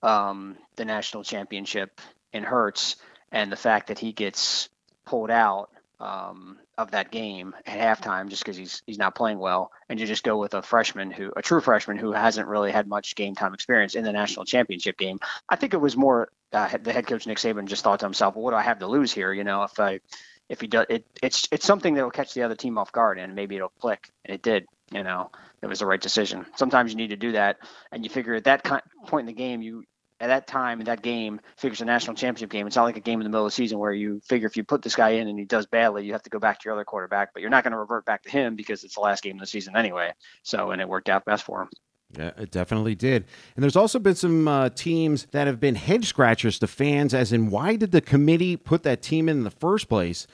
um, 0.02 0.56
the 0.76 0.86
national 0.86 1.24
championship 1.24 2.00
in 2.32 2.42
Hurts, 2.42 2.96
and 3.30 3.52
the 3.52 3.56
fact 3.56 3.88
that 3.88 3.98
he 3.98 4.12
gets 4.12 4.70
pulled 5.04 5.30
out 5.30 5.68
um, 6.00 6.58
of 6.76 6.92
that 6.92 7.10
game 7.10 7.54
at 7.66 7.98
halftime 8.00 8.28
just 8.28 8.44
because 8.44 8.56
he's 8.56 8.82
he's 8.86 8.98
not 8.98 9.14
playing 9.14 9.38
well, 9.38 9.72
and 9.88 9.98
you 9.98 10.06
just 10.06 10.22
go 10.22 10.38
with 10.38 10.54
a 10.54 10.62
freshman 10.62 11.10
who 11.10 11.32
a 11.36 11.42
true 11.42 11.60
freshman 11.60 11.96
who 11.96 12.12
hasn't 12.12 12.48
really 12.48 12.70
had 12.70 12.86
much 12.86 13.16
game 13.16 13.34
time 13.34 13.54
experience 13.54 13.94
in 13.94 14.04
the 14.04 14.12
national 14.12 14.44
championship 14.44 14.96
game. 14.96 15.18
I 15.48 15.56
think 15.56 15.74
it 15.74 15.80
was 15.80 15.96
more 15.96 16.28
uh, 16.52 16.68
the 16.82 16.92
head 16.92 17.06
coach 17.06 17.26
Nick 17.26 17.38
Saban 17.38 17.66
just 17.66 17.84
thought 17.84 18.00
to 18.00 18.06
himself, 18.06 18.34
well, 18.34 18.44
what 18.44 18.50
do 18.52 18.56
I 18.56 18.62
have 18.62 18.78
to 18.78 18.86
lose 18.86 19.12
here? 19.12 19.32
You 19.32 19.44
know, 19.44 19.64
if 19.64 19.78
I 19.80 20.00
if 20.48 20.60
he 20.60 20.66
does 20.66 20.86
it, 20.88 21.04
it's 21.22 21.48
it's 21.50 21.66
something 21.66 21.94
that 21.94 22.04
will 22.04 22.10
catch 22.10 22.34
the 22.34 22.42
other 22.42 22.54
team 22.54 22.78
off 22.78 22.92
guard 22.92 23.18
and 23.18 23.34
maybe 23.34 23.56
it'll 23.56 23.72
click, 23.80 24.10
and 24.24 24.34
it 24.34 24.42
did. 24.42 24.66
You 24.90 25.02
know, 25.02 25.30
it 25.60 25.66
was 25.66 25.80
the 25.80 25.86
right 25.86 26.00
decision. 26.00 26.46
Sometimes 26.56 26.92
you 26.92 26.96
need 26.96 27.10
to 27.10 27.16
do 27.16 27.32
that, 27.32 27.58
and 27.92 28.04
you 28.04 28.10
figure 28.10 28.34
at 28.34 28.44
that 28.44 28.64
point 29.06 29.28
in 29.28 29.34
the 29.34 29.38
game, 29.38 29.60
you 29.60 29.84
at 30.20 30.28
that 30.28 30.46
time 30.46 30.80
in 30.80 30.86
that 30.86 31.02
game 31.02 31.40
figures 31.56 31.80
a 31.80 31.84
national 31.84 32.16
championship 32.16 32.50
game. 32.50 32.66
It's 32.66 32.76
not 32.76 32.84
like 32.84 32.96
a 32.96 33.00
game 33.00 33.20
in 33.20 33.24
the 33.24 33.30
middle 33.30 33.46
of 33.46 33.52
the 33.52 33.54
season 33.54 33.78
where 33.78 33.92
you 33.92 34.20
figure 34.26 34.46
if 34.46 34.56
you 34.56 34.64
put 34.64 34.82
this 34.82 34.96
guy 34.96 35.10
in 35.10 35.28
and 35.28 35.38
he 35.38 35.44
does 35.44 35.66
badly, 35.66 36.04
you 36.04 36.12
have 36.12 36.22
to 36.22 36.30
go 36.30 36.38
back 36.38 36.58
to 36.60 36.64
your 36.64 36.74
other 36.74 36.84
quarterback, 36.84 37.32
but 37.32 37.40
you're 37.40 37.50
not 37.50 37.64
going 37.64 37.72
to 37.72 37.78
revert 37.78 38.04
back 38.04 38.22
to 38.22 38.30
him 38.30 38.56
because 38.56 38.84
it's 38.84 38.94
the 38.94 39.00
last 39.00 39.22
game 39.22 39.36
of 39.36 39.40
the 39.40 39.46
season 39.46 39.76
anyway. 39.76 40.12
So, 40.42 40.70
and 40.72 40.80
it 40.80 40.88
worked 40.88 41.08
out 41.08 41.24
best 41.24 41.44
for 41.44 41.62
him. 41.62 41.68
Yeah, 42.16 42.30
it 42.38 42.50
definitely 42.50 42.94
did. 42.94 43.26
And 43.54 43.62
there's 43.62 43.76
also 43.76 43.98
been 43.98 44.14
some 44.14 44.48
uh, 44.48 44.70
teams 44.70 45.26
that 45.32 45.46
have 45.46 45.60
been 45.60 45.74
head 45.74 46.04
scratchers 46.04 46.58
to 46.60 46.66
fans, 46.66 47.12
as 47.12 47.32
in 47.32 47.50
why 47.50 47.76
did 47.76 47.92
the 47.92 48.00
committee 48.00 48.56
put 48.56 48.82
that 48.84 49.02
team 49.02 49.28
in, 49.28 49.38
in 49.38 49.44
the 49.44 49.50
first 49.50 49.88
place? 49.88 50.26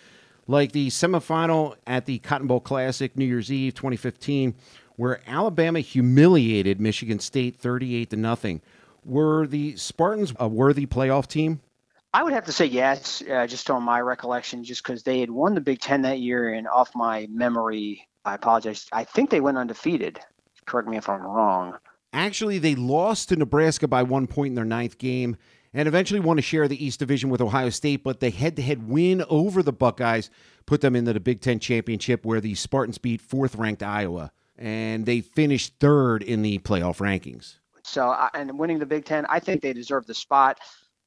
Like 0.46 0.72
the 0.72 0.88
semifinal 0.88 1.74
at 1.86 2.06
the 2.06 2.18
Cotton 2.18 2.46
Bowl 2.46 2.60
Classic 2.60 3.16
New 3.16 3.24
Year's 3.24 3.50
Eve 3.50 3.74
2015, 3.74 4.54
where 4.96 5.20
Alabama 5.26 5.80
humiliated 5.80 6.80
Michigan 6.80 7.18
State 7.18 7.56
38 7.56 8.10
to 8.10 8.16
nothing. 8.16 8.60
Were 9.04 9.46
the 9.46 9.76
Spartans 9.76 10.32
a 10.38 10.48
worthy 10.48 10.86
playoff 10.86 11.26
team? 11.26 11.60
I 12.12 12.22
would 12.22 12.32
have 12.32 12.44
to 12.44 12.52
say 12.52 12.66
yes, 12.66 13.22
uh, 13.28 13.46
just 13.46 13.68
on 13.70 13.82
my 13.82 14.00
recollection, 14.00 14.62
just 14.62 14.84
because 14.84 15.02
they 15.02 15.20
had 15.20 15.30
won 15.30 15.54
the 15.54 15.60
Big 15.60 15.80
Ten 15.80 16.02
that 16.02 16.20
year, 16.20 16.54
and 16.54 16.68
off 16.68 16.94
my 16.94 17.26
memory, 17.30 18.06
I 18.24 18.34
apologize. 18.34 18.86
I 18.92 19.02
think 19.04 19.30
they 19.30 19.40
went 19.40 19.58
undefeated. 19.58 20.20
Correct 20.64 20.88
me 20.88 20.96
if 20.96 21.08
I'm 21.08 21.22
wrong. 21.22 21.76
Actually, 22.12 22.58
they 22.58 22.76
lost 22.76 23.28
to 23.28 23.36
Nebraska 23.36 23.88
by 23.88 24.04
one 24.04 24.28
point 24.28 24.52
in 24.52 24.54
their 24.54 24.64
ninth 24.64 24.98
game 24.98 25.36
and 25.74 25.88
eventually 25.88 26.20
won 26.20 26.38
a 26.38 26.42
share 26.42 26.62
of 26.62 26.68
the 26.68 26.82
East 26.82 27.00
Division 27.00 27.28
with 27.28 27.40
Ohio 27.40 27.68
State, 27.68 28.04
but 28.04 28.20
the 28.20 28.30
head 28.30 28.54
to 28.56 28.62
head 28.62 28.88
win 28.88 29.24
over 29.28 29.62
the 29.62 29.72
Buckeyes 29.72 30.30
put 30.66 30.80
them 30.80 30.94
into 30.94 31.12
the 31.12 31.20
Big 31.20 31.40
Ten 31.40 31.58
championship 31.58 32.24
where 32.24 32.40
the 32.40 32.54
Spartans 32.54 32.98
beat 32.98 33.20
fourth 33.20 33.56
ranked 33.56 33.82
Iowa. 33.82 34.30
And 34.56 35.04
they 35.04 35.20
finished 35.20 35.74
third 35.80 36.22
in 36.22 36.42
the 36.42 36.60
playoff 36.60 36.98
rankings. 36.98 37.58
So, 37.84 38.14
and 38.32 38.58
winning 38.58 38.78
the 38.78 38.86
Big 38.86 39.04
Ten, 39.04 39.26
I 39.26 39.40
think 39.40 39.60
they 39.60 39.72
deserve 39.72 40.06
the 40.06 40.14
spot. 40.14 40.58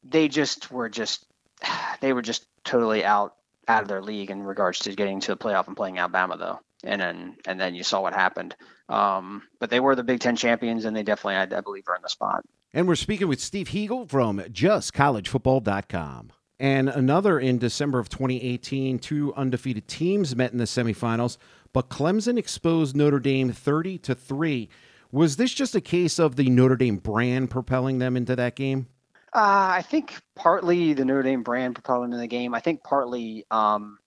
They 0.04 0.28
just 0.28 0.72
were 0.72 0.90
just, 0.90 1.26
they 2.02 2.14
were 2.14 2.22
just 2.22 2.46
totally 2.64 3.04
out 3.04 3.34
out 3.68 3.82
of 3.82 3.90
their 3.90 4.02
league 4.02 4.32
in 4.32 4.44
regards 4.44 4.80
to 4.80 4.96
getting 4.96 5.20
to 5.20 5.34
the 5.34 5.38
playoff 5.38 5.68
and 5.68 5.76
playing 5.76 5.98
Alabama, 5.98 6.38
though. 6.38 6.60
And 6.84 7.02
then 7.02 7.36
and 7.46 7.60
then 7.60 7.76
you 7.76 7.84
saw 7.84 8.02
what 8.02 8.14
happened. 8.14 8.56
Um, 8.88 9.44
but 9.60 9.70
they 9.70 9.80
were 9.80 9.96
the 9.96 10.04
Big 10.04 10.20
Ten 10.20 10.36
champions, 10.36 10.86
and 10.86 10.96
they 10.96 11.04
definitely, 11.04 11.36
I, 11.36 11.58
I 11.58 11.62
believe, 11.62 11.84
earned 11.88 12.04
the 12.04 12.10
spot. 12.10 12.46
And 12.74 12.88
we're 12.88 12.96
speaking 12.96 13.28
with 13.28 13.42
Steve 13.42 13.70
Heagle 13.70 14.08
from 14.08 14.40
JustCollegeFootball.com. 14.40 16.32
And 16.60 16.90
another 16.90 17.40
in 17.40 17.58
December 17.60 18.00
of 18.00 18.10
2018, 18.10 19.00
two 19.00 19.34
undefeated 19.36 19.88
teams 19.88 20.36
met 20.36 20.52
in 20.52 20.58
the 20.58 20.66
semifinals, 20.66 21.38
but 21.72 21.90
Clemson 21.90 22.38
exposed 22.38 22.96
Notre 22.96 23.20
Dame 23.20 23.52
30 23.52 24.00
to 24.00 24.16
3. 24.16 24.70
Was 25.12 25.38
this 25.38 25.54
just 25.54 25.76
a 25.76 25.82
case 25.82 26.20
of 26.20 26.36
the 26.36 26.50
Notre 26.50 26.76
Dame 26.76 26.98
brand 26.98 27.50
propelling 27.50 28.00
them 28.00 28.18
into 28.18 28.36
that 28.36 28.56
game? 28.56 28.88
Uh, 29.34 29.76
I 29.78 29.82
think 29.82 30.20
partly 30.36 30.94
the 30.94 31.06
Notre 31.06 31.24
Dame 31.24 31.44
brand 31.44 31.76
propelling 31.76 32.14
in 32.14 32.20
the 32.20 32.28
game. 32.28 32.54
I 32.54 32.60
think 32.60 32.84
partly 32.84 33.46
um, 33.52 34.00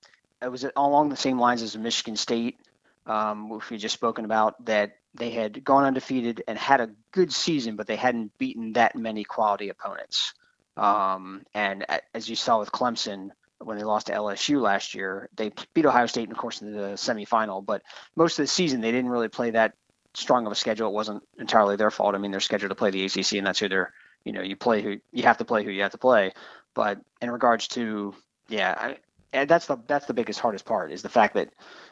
it 0.43 0.49
was 0.49 0.65
along 0.77 1.09
the 1.09 1.17
same 1.17 1.39
lines 1.39 1.63
as 1.63 1.77
Michigan 1.77 2.17
State, 2.17 2.59
um, 3.07 3.49
which 3.49 3.71
we 3.71 3.79
just 3.79 3.95
spoken 3.95 4.25
about, 4.25 4.65
that 4.67 4.97
they 5.15 5.31
had 5.31 5.65
gone 5.65 5.85
undefeated 5.85 6.43
and 6.47 6.59
had 6.59 6.81
a 6.81 6.91
good 7.13 7.33
season, 7.33 7.77
but 7.77 7.87
they 7.87 7.97
hadn't 7.97 8.37
beaten 8.39 8.75
that 8.75 8.97
many 8.97 9.25
quality 9.25 9.69
opponents. 9.69 10.35
Um, 10.77 11.45
and 11.55 11.85
as 12.15 12.29
you 12.29 12.37
saw 12.37 12.61
with 12.61 12.73
Clemson, 12.73 13.31
when 13.59 13.77
they 13.77 13.85
lost 13.85 14.07
to 14.07 14.15
LSU 14.15 14.61
last 14.61 14.95
year, 14.95 15.29
they 15.37 15.53
beat 15.75 15.85
Ohio 15.85 16.07
State, 16.07 16.31
of 16.31 16.37
course, 16.37 16.63
in 16.63 16.73
the 16.73 16.95
semifinal. 16.95 17.65
But 17.65 17.83
most 18.17 18.39
of 18.39 18.45
the 18.45 18.47
season, 18.47 18.81
they 18.81 18.93
didn't 18.93 19.11
really 19.11 19.29
play 19.29 19.51
that 19.51 19.75
strong 20.15 20.47
of 20.47 20.53
a 20.53 20.57
schedule. 20.57 20.89
It 20.89 20.95
wasn't 20.95 21.23
entirely 21.39 21.77
their 21.77 21.91
fault. 21.91 22.15
I 22.15 22.19
mean, 22.19 22.31
they're 22.31 22.41
scheduled 22.41 22.71
to 22.71 22.75
play 22.75 22.91
the 22.91 23.05
ACC, 23.05 23.35
and 23.35 23.47
that's 23.47 23.59
who 23.59 23.69
they're. 23.69 23.93
You 24.25 24.33
know, 24.33 24.43
you 24.43 24.55
play 24.55 24.83
who 24.83 24.99
you 25.13 25.23
have 25.23 25.39
to 25.39 25.47
play 25.47 25.65
who 25.65 25.71
you 25.71 25.83
have 25.83 25.93
to 25.93 25.99
play. 25.99 26.33
But 26.75 27.01
in 27.23 27.31
regards 27.31 27.69
to, 27.69 28.15
yeah, 28.49 28.75
I, 28.79 28.97
and 29.33 29.49
that's 29.49 29.67
the 29.67 29.79
that's 29.87 30.07
the 30.07 30.15
biggest 30.15 30.41
hardest 30.41 30.65
part 30.67 30.93
is 30.93 31.03
the 31.03 31.09
fact 31.09 31.35
that 31.35 31.49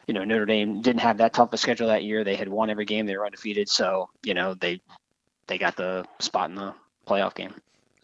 you 0.07 0.13
know 0.13 0.23
Notre 0.23 0.45
Dame 0.45 0.81
didn't 0.81 1.01
have 1.01 1.17
that 1.17 1.33
tough 1.33 1.53
a 1.53 1.57
schedule 1.57 1.87
that 1.87 2.03
year. 2.03 2.23
They 2.23 2.35
had 2.35 2.47
won 2.47 2.69
every 2.69 2.85
game. 2.85 3.05
They 3.05 3.17
were 3.17 3.25
undefeated, 3.25 3.67
so 3.69 4.09
you 4.23 4.33
know 4.33 4.53
they 4.53 4.81
they 5.47 5.57
got 5.57 5.75
the 5.75 6.05
spot 6.19 6.49
in 6.49 6.55
the 6.55 6.73
playoff 7.07 7.33
game. 7.33 7.53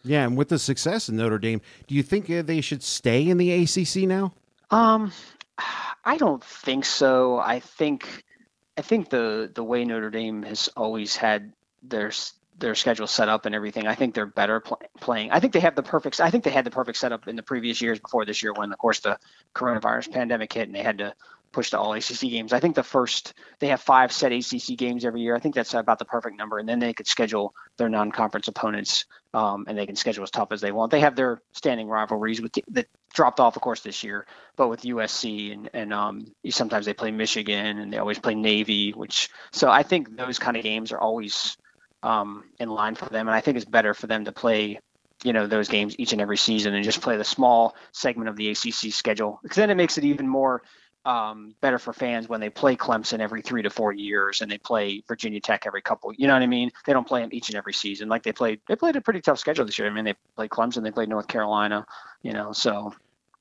Yeah, 0.02 0.24
and 0.24 0.36
with 0.36 0.48
the 0.48 0.58
success 0.58 1.08
in 1.08 1.16
Notre 1.16 1.38
Dame, 1.38 1.60
do 1.86 1.94
you 1.94 2.02
think 2.02 2.30
uh, 2.30 2.42
they 2.42 2.60
should 2.60 2.82
stay 2.82 3.28
in 3.28 3.38
the 3.38 3.52
ACC 3.52 4.08
now? 4.08 4.32
Um, 4.70 5.12
I 6.04 6.16
don't 6.16 6.42
think 6.42 6.84
so. 6.84 7.38
I 7.38 7.60
think 7.60 8.24
I 8.76 8.82
think 8.82 9.08
the 9.08 9.50
the 9.54 9.64
way 9.64 9.84
Notre 9.84 10.10
Dame 10.10 10.42
has 10.42 10.68
always 10.76 11.16
had 11.16 11.52
their 11.82 12.12
their 12.58 12.74
schedule 12.74 13.06
set 13.06 13.28
up 13.28 13.46
and 13.46 13.54
everything. 13.54 13.86
I 13.86 13.94
think 13.94 14.14
they're 14.14 14.26
better 14.26 14.60
pl- 14.60 14.80
playing. 15.00 15.30
I 15.30 15.40
think 15.40 15.52
they 15.52 15.60
have 15.60 15.74
the 15.74 15.82
perfect. 15.82 16.20
I 16.20 16.30
think 16.30 16.44
they 16.44 16.50
had 16.50 16.64
the 16.64 16.70
perfect 16.70 16.98
setup 16.98 17.28
in 17.28 17.36
the 17.36 17.42
previous 17.42 17.80
years 17.80 17.98
before 17.98 18.24
this 18.24 18.42
year, 18.42 18.52
when 18.52 18.72
of 18.72 18.78
course 18.78 19.00
the 19.00 19.18
coronavirus 19.54 20.12
pandemic 20.12 20.52
hit 20.52 20.68
and 20.68 20.74
they 20.74 20.82
had 20.82 20.98
to 20.98 21.14
push 21.52 21.70
to 21.70 21.78
all 21.78 21.94
ACC 21.94 22.20
games. 22.20 22.52
I 22.52 22.60
think 22.60 22.74
the 22.74 22.82
first 22.82 23.34
they 23.58 23.68
have 23.68 23.80
five 23.80 24.12
set 24.12 24.32
ACC 24.32 24.76
games 24.76 25.04
every 25.04 25.22
year. 25.22 25.34
I 25.34 25.38
think 25.38 25.54
that's 25.54 25.74
about 25.74 25.98
the 25.98 26.04
perfect 26.04 26.36
number, 26.36 26.58
and 26.58 26.68
then 26.68 26.78
they 26.78 26.92
could 26.92 27.06
schedule 27.06 27.54
their 27.76 27.88
non-conference 27.88 28.48
opponents, 28.48 29.06
um, 29.34 29.64
and 29.68 29.76
they 29.76 29.86
can 29.86 29.96
schedule 29.96 30.22
as 30.22 30.30
tough 30.30 30.52
as 30.52 30.60
they 30.60 30.72
want. 30.72 30.90
They 30.90 31.00
have 31.00 31.16
their 31.16 31.40
standing 31.52 31.88
rivalries 31.88 32.42
with 32.42 32.52
the, 32.52 32.64
that 32.72 32.86
dropped 33.14 33.40
off, 33.40 33.56
of 33.56 33.62
course, 33.62 33.80
this 33.80 34.04
year, 34.04 34.26
but 34.56 34.68
with 34.68 34.82
USC 34.82 35.52
and 35.52 35.70
and 35.72 35.92
um, 35.92 36.26
sometimes 36.50 36.86
they 36.86 36.94
play 36.94 37.10
Michigan 37.10 37.78
and 37.78 37.92
they 37.92 37.98
always 37.98 38.18
play 38.18 38.34
Navy, 38.34 38.90
which 38.92 39.30
so 39.52 39.70
I 39.70 39.82
think 39.82 40.16
those 40.16 40.38
kind 40.38 40.56
of 40.56 40.62
games 40.62 40.92
are 40.92 41.00
always 41.00 41.56
um, 42.02 42.44
in 42.58 42.68
line 42.68 42.94
for 42.94 43.06
them. 43.06 43.28
And 43.28 43.34
I 43.34 43.40
think 43.40 43.56
it's 43.56 43.66
better 43.66 43.92
for 43.92 44.06
them 44.06 44.24
to 44.24 44.32
play, 44.32 44.80
you 45.24 45.32
know, 45.32 45.46
those 45.46 45.68
games 45.68 45.96
each 45.98 46.12
and 46.12 46.20
every 46.20 46.36
season 46.36 46.74
and 46.74 46.84
just 46.84 47.00
play 47.00 47.16
the 47.16 47.24
small 47.24 47.74
segment 47.92 48.28
of 48.28 48.36
the 48.36 48.50
ACC 48.50 48.92
schedule 48.92 49.40
because 49.42 49.56
then 49.56 49.70
it 49.70 49.74
makes 49.74 49.98
it 49.98 50.04
even 50.04 50.28
more 50.28 50.62
um, 51.06 51.54
better 51.60 51.78
for 51.78 51.92
fans 51.92 52.28
when 52.28 52.40
they 52.40 52.50
play 52.50 52.74
Clemson 52.76 53.20
every 53.20 53.40
three 53.40 53.62
to 53.62 53.70
four 53.70 53.92
years 53.92 54.42
and 54.42 54.50
they 54.50 54.58
play 54.58 55.02
Virginia 55.06 55.40
Tech 55.40 55.62
every 55.64 55.80
couple. 55.80 56.12
You 56.12 56.26
know 56.26 56.34
what 56.34 56.42
I 56.42 56.46
mean? 56.46 56.70
They 56.84 56.92
don't 56.92 57.06
play 57.06 57.20
them 57.20 57.30
each 57.32 57.48
and 57.48 57.56
every 57.56 57.72
season 57.72 58.08
like 58.08 58.24
they 58.24 58.32
played. 58.32 58.60
They 58.66 58.74
played 58.74 58.96
a 58.96 59.00
pretty 59.00 59.20
tough 59.20 59.38
schedule 59.38 59.64
this 59.64 59.78
year. 59.78 59.88
I 59.88 59.92
mean, 59.92 60.04
they 60.04 60.14
played 60.34 60.50
Clemson, 60.50 60.82
they 60.82 60.90
played 60.90 61.08
North 61.08 61.28
Carolina. 61.28 61.86
You 62.22 62.32
know, 62.32 62.52
so 62.52 62.92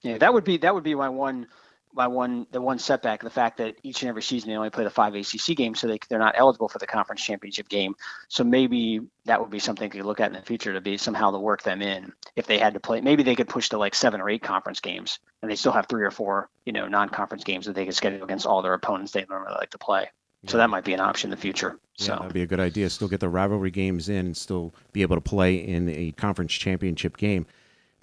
yeah, 0.04 0.20
that 0.20 0.32
would 0.32 0.44
be 0.44 0.58
that 0.58 0.74
would 0.76 0.84
be 0.84 0.94
my 0.94 1.10
one 1.10 1.48
by 1.96 2.08
one 2.08 2.46
the 2.52 2.62
one 2.62 2.78
setback 2.78 3.24
the 3.24 3.30
fact 3.30 3.58
that 3.58 3.76
each 3.82 4.02
and 4.02 4.10
every 4.10 4.22
season 4.22 4.50
they 4.50 4.56
only 4.56 4.70
play 4.70 4.84
the 4.84 4.90
five 4.90 5.16
ACC 5.16 5.56
games, 5.56 5.80
so 5.80 5.88
they 5.88 5.98
they're 6.10 6.20
not 6.20 6.36
eligible 6.38 6.68
for 6.68 6.78
the 6.78 6.86
conference 6.86 7.24
championship 7.24 7.70
game. 7.70 7.96
So 8.28 8.44
maybe 8.44 9.02
that 9.24 9.40
would 9.40 9.50
be 9.50 9.60
something 9.60 9.90
to 9.90 10.04
look 10.04 10.20
at 10.20 10.28
in 10.28 10.34
the 10.34 10.42
future 10.42 10.74
to 10.74 10.82
be 10.82 10.98
somehow 10.98 11.32
to 11.32 11.40
work 11.40 11.64
them 11.64 11.82
in 11.82 12.12
if 12.36 12.46
they 12.46 12.58
had 12.60 12.74
to 12.74 12.80
play. 12.80 13.02
Maybe 13.02 13.24
they 13.24 13.36
could 13.36 13.50
push 13.50 13.70
to 13.70 13.78
like 13.78 13.96
seven 13.96 14.22
or 14.22 14.30
eight 14.30 14.44
conference 14.44 14.80
games, 14.80 15.20
and 15.42 15.50
they 15.50 15.56
still 15.56 15.72
have 15.72 15.88
three 15.88 16.04
or 16.04 16.12
four 16.12 16.50
you 16.66 16.74
know 16.74 16.88
non-conference 16.88 17.44
games 17.44 17.66
that 17.66 17.74
they 17.74 17.86
could 17.86 17.96
schedule 17.96 18.24
against 18.24 18.46
all 18.46 18.62
their 18.62 18.74
opponents 18.74 19.14
they 19.14 19.26
normally 19.30 19.56
like 19.58 19.72
to 19.72 19.78
play. 19.78 20.10
So 20.48 20.58
that 20.58 20.70
might 20.70 20.84
be 20.84 20.94
an 20.94 21.00
option 21.00 21.30
in 21.30 21.32
the 21.32 21.42
future. 21.42 21.80
Yeah, 21.98 22.06
so 22.06 22.16
that'd 22.18 22.34
be 22.34 22.44
a 22.44 22.48
good 22.48 22.60
idea. 22.60 22.88
Still 22.92 23.08
get 23.08 23.20
the 23.20 23.30
rivalry 23.30 23.72
games 23.72 24.10
in 24.10 24.28
and 24.28 24.38
still 24.38 24.76
be 24.94 25.02
able 25.02 25.16
to 25.16 25.22
play 25.22 25.56
in 25.56 25.90
a 25.90 26.12
conference 26.12 26.54
championship 26.54 27.18
game. 27.18 27.48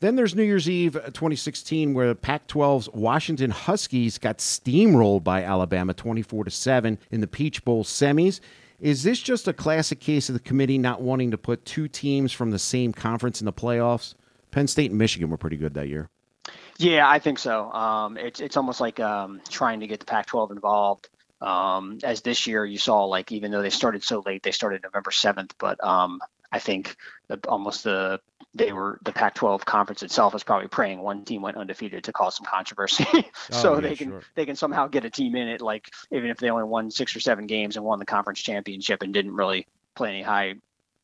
Then 0.02 0.16
there's 0.16 0.35
New 0.35 0.42
Year's 0.42 0.68
Eve 0.68 0.97
uh, 0.97 1.02
2016, 1.02 1.94
where 1.94 2.09
the 2.09 2.16
Pac 2.16 2.49
12's 2.49 2.88
Washington 2.88 3.52
Huskies 3.52 4.18
got 4.18 4.38
steamrolled 4.38 5.23
by 5.23 5.44
Alabama 5.44 5.94
24 5.94 6.42
to 6.42 6.50
7 6.50 6.99
in 7.12 7.21
the 7.21 7.28
Peach 7.28 7.64
Bowl 7.64 7.85
semis. 7.85 8.40
Is 8.80 9.04
this 9.04 9.21
just 9.21 9.47
a 9.47 9.52
classic 9.52 10.00
case 10.00 10.28
of 10.28 10.32
the 10.32 10.40
committee 10.40 10.76
not 10.76 11.02
wanting 11.02 11.30
to 11.30 11.38
put 11.38 11.64
two 11.64 11.87
teams 11.87 12.32
from 12.32 12.50
the 12.50 12.59
same 12.59 12.92
conference 12.92 13.40
in 13.40 13.44
the 13.44 13.52
playoffs? 13.52 14.16
Penn 14.50 14.66
State 14.66 14.90
and 14.90 14.99
Michigan 14.99 15.30
were 15.30 15.37
pretty 15.37 15.56
good 15.56 15.75
that 15.75 15.87
year. 15.87 16.09
Yeah, 16.78 17.09
I 17.09 17.21
think 17.21 17.38
so. 17.38 17.71
Um, 17.71 18.16
it's 18.16 18.40
it's 18.40 18.56
almost 18.56 18.80
like 18.80 18.99
um, 18.99 19.40
trying 19.50 19.78
to 19.80 19.87
get 19.87 20.00
the 20.00 20.06
Pac-12 20.06 20.50
involved. 20.50 21.11
Um, 21.40 21.99
as 22.02 22.23
this 22.23 22.49
year, 22.49 22.64
you 22.64 22.76
saw 22.76 23.04
like 23.04 23.30
even 23.30 23.52
though 23.52 23.62
they 23.62 23.71
started 23.71 24.02
so 24.02 24.21
late, 24.26 24.42
they 24.42 24.50
started 24.50 24.82
November 24.82 25.12
7th, 25.12 25.52
but 25.61 25.82
um, 25.85 26.18
I 26.50 26.59
think 26.59 26.97
almost 27.49 27.85
the 27.85 28.21
they 28.54 28.73
were 28.73 28.99
the 29.02 29.12
Pac-12 29.12 29.64
conference 29.64 30.02
itself 30.02 30.35
is 30.35 30.42
probably 30.42 30.68
praying 30.68 31.00
one 31.00 31.25
team 31.25 31.42
went 31.42 31.56
undefeated 31.56 32.04
to 32.04 32.12
cause 32.12 32.37
some 32.37 32.47
controversy, 32.47 33.04
so 33.50 33.73
oh, 33.73 33.75
yeah, 33.76 33.80
they 33.80 33.97
can 33.97 34.09
sure. 34.09 34.23
they 34.35 34.47
can 34.47 34.56
somehow 34.56 34.87
get 34.87 35.04
a 35.04 35.11
team 35.11 35.35
in 35.37 35.49
it. 35.49 35.61
Like 35.61 35.90
even 36.11 36.30
if 36.30 36.38
they 36.38 36.50
only 36.50 36.64
won 36.64 36.90
six 36.90 37.16
or 37.16 37.21
seven 37.21 37.47
games 37.47 37.76
and 37.76 37.85
won 37.85 37.99
the 37.99 38.06
conference 38.06 38.40
championship 38.42 39.02
and 39.02 39.12
didn't 39.12 39.35
really 39.35 39.66
play 39.94 40.11
any 40.11 40.23
high 40.23 40.54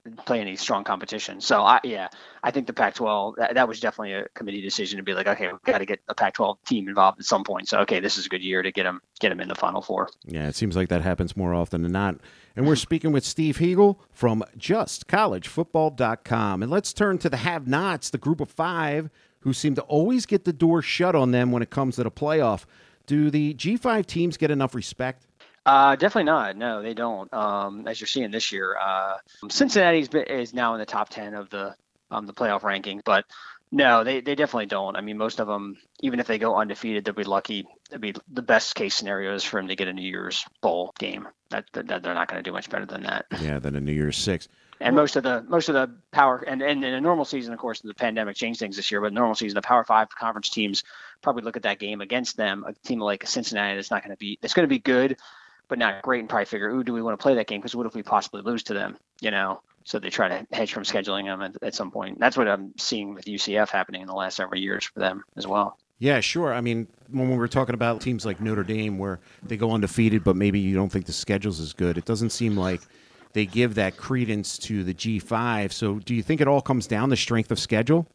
play 0.09 0.41
any 0.41 0.57
strong 0.57 0.85
competition. 0.85 1.41
So 1.41 1.63
I 1.63 1.81
yeah, 1.85 2.09
I 2.43 2.51
think 2.51 2.67
the 2.67 2.73
Pac-12 2.73 3.37
that, 3.37 3.55
that 3.55 3.69
was 3.69 3.81
definitely 3.81 4.15
a 4.15 4.29
committee 4.35 4.61
decision 4.61 4.97
to 4.97 5.03
be 5.03 5.15
like, 5.15 5.27
okay, 5.27 5.49
we've 5.49 5.63
got 5.63 5.79
to 5.79 5.87
get 5.87 6.01
a 6.09 6.15
Pac-12 6.15 6.57
team 6.67 6.89
involved 6.89 7.19
at 7.19 7.25
some 7.25 7.45
point. 7.45 7.69
So 7.69 7.79
okay, 7.81 8.01
this 8.01 8.19
is 8.19 8.27
a 8.27 8.29
good 8.29 8.43
year 8.43 8.63
to 8.63 8.73
get 8.73 8.85
them 8.85 9.01
get 9.21 9.31
them 9.31 9.41
in 9.41 9.49
the 9.49 9.55
Final 9.55 9.83
Four. 9.83 10.09
Yeah, 10.25 10.49
it 10.49 10.57
seems 10.57 10.77
like 10.77 10.89
that 10.89 11.03
happens 11.03 11.37
more 11.37 11.55
often 11.55 11.83
than 11.83 11.93
not. 11.93 12.17
And 12.57 12.67
we're 12.67 12.77
speaking 12.77 13.13
with 13.13 13.25
Steve 13.25 13.59
Heagle 13.59 13.99
from 14.11 14.43
JustCollegeFootball.com. 14.59 16.63
And 16.63 16.73
let's 16.73 16.93
turn 16.93 17.19
to 17.19 17.31
the 17.31 17.37
have-nots, 17.37 18.11
the 18.11 18.19
group 18.19 18.41
of 18.41 18.51
five 18.51 19.11
who 19.41 19.53
seem 19.53 19.77
to 19.77 19.83
always 19.83 20.27
get 20.27 20.45
the 20.45 20.53
door 20.53 20.83
shut 20.83 21.15
on 21.15 21.31
them 21.31 21.53
when 21.53 21.63
it 21.63 21.71
comes 21.71 21.95
to 21.97 22.03
the 22.03 22.11
playoff. 22.11 22.65
Do 23.07 23.31
the 23.31 23.55
G5 23.55 24.05
teams 24.07 24.37
get 24.37 24.51
enough 24.51 24.75
respect? 24.75 25.28
Uh, 25.69 25.97
definitely 25.97 26.25
not. 26.25 26.57
No, 26.57 26.81
they 26.81 26.95
don't. 26.95 27.31
Um, 27.35 27.87
as 27.87 28.01
you're 28.01 28.07
seeing 28.07 28.31
this 28.31 28.53
year, 28.53 28.75
uh, 28.75 29.19
Cincinnati 29.51 30.09
is 30.33 30.55
now 30.55 30.73
in 30.73 30.81
the 30.81 30.87
top 30.87 31.11
ten 31.11 31.35
of 31.35 31.51
the 31.51 31.75
um, 32.11 32.25
the 32.25 32.33
playoff 32.33 32.63
ranking, 32.63 33.03
but 33.05 33.27
no, 33.71 34.03
they, 34.03 34.23
they 34.23 34.35
definitely 34.35 34.65
don't. 34.65 34.97
I 34.97 35.03
mean, 35.03 35.19
most 35.19 35.41
of 35.41 35.47
them, 35.47 35.77
even 36.01 36.21
if 36.21 36.27
they 36.27 36.39
go 36.39 36.57
undefeated, 36.57 37.05
they'll 37.05 37.13
be 37.13 37.23
lucky. 37.25 37.67
It'd 37.91 38.01
be 38.01 38.15
the 38.33 38.41
best 38.41 38.77
case 38.77 38.95
scenario 38.95 39.35
is 39.35 39.45
for 39.45 39.61
them 39.61 39.69
to 39.69 39.77
get 39.77 39.89
a 39.89 39.93
New 39.93 40.09
Year's 40.09 40.47
Bowl 40.63 40.95
game. 40.99 41.29
That, 41.51 41.67
that 41.75 42.03
they're 42.03 42.15
not 42.15 42.29
going 42.29 42.43
to 42.43 42.49
do 42.49 42.55
much 42.55 42.71
better 42.71 42.87
than 42.87 43.03
that. 43.03 43.27
Yeah, 43.39 43.59
than 43.59 43.77
a 43.77 43.81
New 43.81 43.93
Year's 43.93 44.17
Six. 44.17 44.49
And 44.81 44.97
most 44.97 45.17
of 45.17 45.23
the 45.23 45.45
most 45.47 45.69
of 45.69 45.75
the 45.75 45.91
power 46.13 46.43
and, 46.47 46.63
and 46.63 46.83
in 46.83 46.95
a 46.95 47.01
normal 47.01 47.27
season, 47.27 47.53
of 47.53 47.59
course, 47.59 47.81
the 47.81 47.93
pandemic 47.93 48.37
changed 48.37 48.59
things 48.59 48.77
this 48.77 48.91
year. 48.91 49.03
But 49.03 49.13
normal 49.13 49.35
season, 49.35 49.57
the 49.57 49.61
Power 49.61 49.85
Five 49.85 50.09
conference 50.09 50.49
teams 50.49 50.83
probably 51.21 51.43
look 51.43 51.59
at 51.59 51.65
that 51.65 51.79
game 51.79 52.01
against 52.01 52.39
them. 52.39 52.65
A 52.67 52.73
team 52.73 53.01
like 53.01 53.27
Cincinnati 53.27 53.75
that's 53.75 53.91
not 53.91 54.03
going 54.03 54.15
to 54.15 54.19
be 54.19 54.39
it's 54.43 54.55
going 54.55 54.67
to 54.67 54.75
be 54.75 54.79
good, 54.79 55.19
but 55.69 55.79
not 55.79 56.03
great, 56.03 56.21
and 56.21 56.29
probably 56.29 56.47
figure, 56.47 56.71
ooh, 56.71 56.85
do 56.85 56.93
we 56.93 57.03
want 57.03 57.19
to 57.19 57.23
play 57.23 57.35
that 57.35 57.47
game? 57.47 57.61
Because 57.61 57.77
what 57.77 57.87
if 57.87 57.95
we 57.95 58.03
possibly 58.03 58.43
lose 58.43 58.63
to 58.65 58.75
them? 58.75 58.97
You 59.21 59.31
know, 59.31 59.61
so 59.85 59.99
they 59.99 60.11
try 60.11 60.29
to 60.29 60.47
hedge 60.53 60.73
from 60.73 60.83
scheduling 60.83 61.25
them 61.25 61.43
at, 61.43 61.57
at 61.63 61.75
some 61.75 61.91
point. 61.91 62.19
That's 62.19 62.37
what 62.37 62.49
I'm 62.49 62.73
seeing 62.79 63.15
with 63.15 63.25
UCF 63.25 63.69
happening 63.69 64.01
in 64.01 64.07
the 64.07 64.15
last 64.15 64.37
several 64.37 64.61
years 64.61 64.85
for 64.85 65.01
them 65.01 65.25
as 65.37 65.47
well. 65.47 65.79
Yeah, 65.99 66.21
sure. 66.21 66.55
I 66.55 66.61
mean, 66.61 66.87
when 67.11 67.29
we 67.31 67.37
were 67.37 67.49
talking 67.49 67.75
about 67.75 68.01
teams 68.01 68.25
like 68.25 68.41
Notre 68.41 68.63
Dame, 68.63 68.99
where 68.99 69.19
they 69.43 69.57
go 69.57 69.73
undefeated, 69.73 70.23
but 70.23 70.37
maybe 70.37 70.61
you 70.61 70.75
don't 70.75 70.91
think 70.91 71.07
the 71.07 71.13
schedule's 71.13 71.59
as 71.59 71.73
good, 71.73 71.99
it 71.99 72.05
doesn't 72.05 72.31
seem 72.31 72.57
like 72.57 72.83
they 73.33 73.47
give 73.47 73.75
that 73.75 73.97
credence 73.97 74.59
to 74.59 74.85
the 74.85 74.95
G5. 74.95 75.73
So, 75.73 75.99
do 75.99 76.15
you 76.15 76.23
think 76.23 76.41
it 76.41 76.49
all 76.49 76.61
comes 76.61 76.87
down 76.87 77.11
to 77.11 77.17
strength 77.17 77.51
of 77.51 77.59
schedule? 77.59 78.07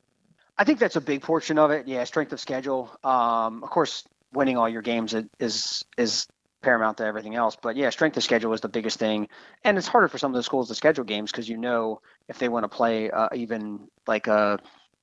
I 0.58 0.64
think 0.64 0.80
that's 0.80 0.96
a 0.96 1.02
big 1.02 1.22
portion 1.22 1.58
of 1.58 1.72
it. 1.72 1.88
Yeah, 1.88 2.04
strength 2.04 2.32
of 2.32 2.40
schedule. 2.40 2.96
Um, 3.04 3.64
of 3.64 3.70
course, 3.70 4.04
winning 4.32 4.58
all 4.58 4.70
your 4.70 4.82
games 4.82 5.16
is 5.40 5.84
is 5.98 6.28
paramount 6.64 6.98
to 6.98 7.06
everything 7.06 7.36
else. 7.36 7.56
But 7.62 7.76
yeah, 7.76 7.90
strength 7.92 8.18
of 8.18 8.24
schedule 8.24 8.54
is 8.54 8.62
the 8.62 8.70
biggest 8.70 8.98
thing, 8.98 9.28
and 9.64 9.78
it's 9.78 9.88
harder 9.88 10.08
for 10.08 10.18
some 10.18 10.32
of 10.32 10.36
the 10.36 10.44
schools 10.44 10.70
to 10.70 10.76
schedule 10.76 11.04
games 11.04 11.32
because 11.32 11.48
you 11.48 11.58
know 11.58 12.02
if 12.28 12.40
they 12.40 12.50
want 12.50 12.64
to 12.64 12.70
play 12.70 13.12
uh, 13.12 13.30
even 13.36 13.88
like 14.08 14.28
a 14.28 14.60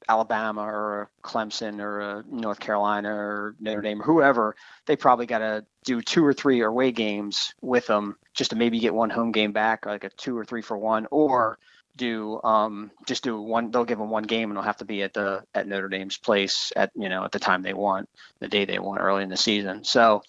Alabama 0.09 0.63
or 0.63 1.11
Clemson 1.23 1.81
or 1.81 2.01
a 2.01 2.25
North 2.29 2.59
Carolina 2.59 3.11
or 3.11 3.55
Notre 3.61 3.83
Dame 3.83 4.01
or 4.01 4.05
whoever, 4.05 4.57
they 4.87 4.97
probably 4.97 5.27
got 5.27 5.39
to 5.39 5.65
do 5.85 6.03
two 6.03 6.25
or 6.25 6.33
three 6.33 6.63
away 6.63 6.91
games 6.91 7.55
with 7.61 7.87
them 7.87 8.17
just 8.35 8.51
to 8.51 8.57
maybe 8.57 8.81
get 8.81 8.95
one 8.95 9.11
home 9.11 9.33
game 9.33 9.53
back, 9.53 9.87
like 9.87 10.05
a 10.05 10.11
two 10.11 10.37
or 10.37 10.45
three 10.45 10.63
for 10.63 10.77
one, 10.77 11.07
or 11.11 11.59
do 11.97 12.41
um, 12.43 12.91
just 13.07 13.23
do 13.23 13.41
one. 13.41 13.71
They'll 13.71 13.85
give 13.85 13.99
them 13.99 14.11
one 14.11 14.23
game 14.23 14.51
and 14.51 14.57
they'll 14.57 14.65
have 14.65 14.79
to 14.79 14.85
be 14.85 15.03
at 15.03 15.13
the 15.13 15.45
at 15.55 15.67
Notre 15.67 15.89
Dame's 15.89 16.17
place 16.17 16.73
at 16.75 16.91
you 16.95 17.09
know 17.09 17.25
at 17.25 17.33
the 17.33 17.39
time 17.39 17.63
they 17.63 17.75
want, 17.75 18.09
the 18.39 18.49
day 18.49 18.65
they 18.65 18.79
want 18.79 19.01
early 19.01 19.23
in 19.23 19.29
the 19.29 19.37
season. 19.37 19.85
So 19.85 20.23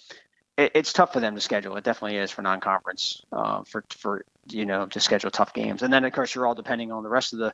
it, 0.57 0.71
it's 0.75 0.93
tough 0.93 1.13
for 1.13 1.19
them 1.19 1.35
to 1.35 1.41
schedule. 1.41 1.75
It 1.77 1.83
definitely 1.83 2.17
is 2.17 2.31
for 2.31 2.41
non-conference 2.41 3.23
uh, 3.31 3.63
for 3.63 3.83
for 3.89 4.25
you 4.49 4.65
know 4.65 4.85
to 4.87 4.99
schedule 4.99 5.31
tough 5.31 5.53
games. 5.53 5.83
And 5.83 5.91
then 5.91 6.05
of 6.05 6.13
course 6.13 6.33
you're 6.33 6.45
all 6.45 6.55
depending 6.55 6.91
on 6.91 7.03
the 7.03 7.09
rest 7.09 7.33
of 7.33 7.39
the 7.39 7.53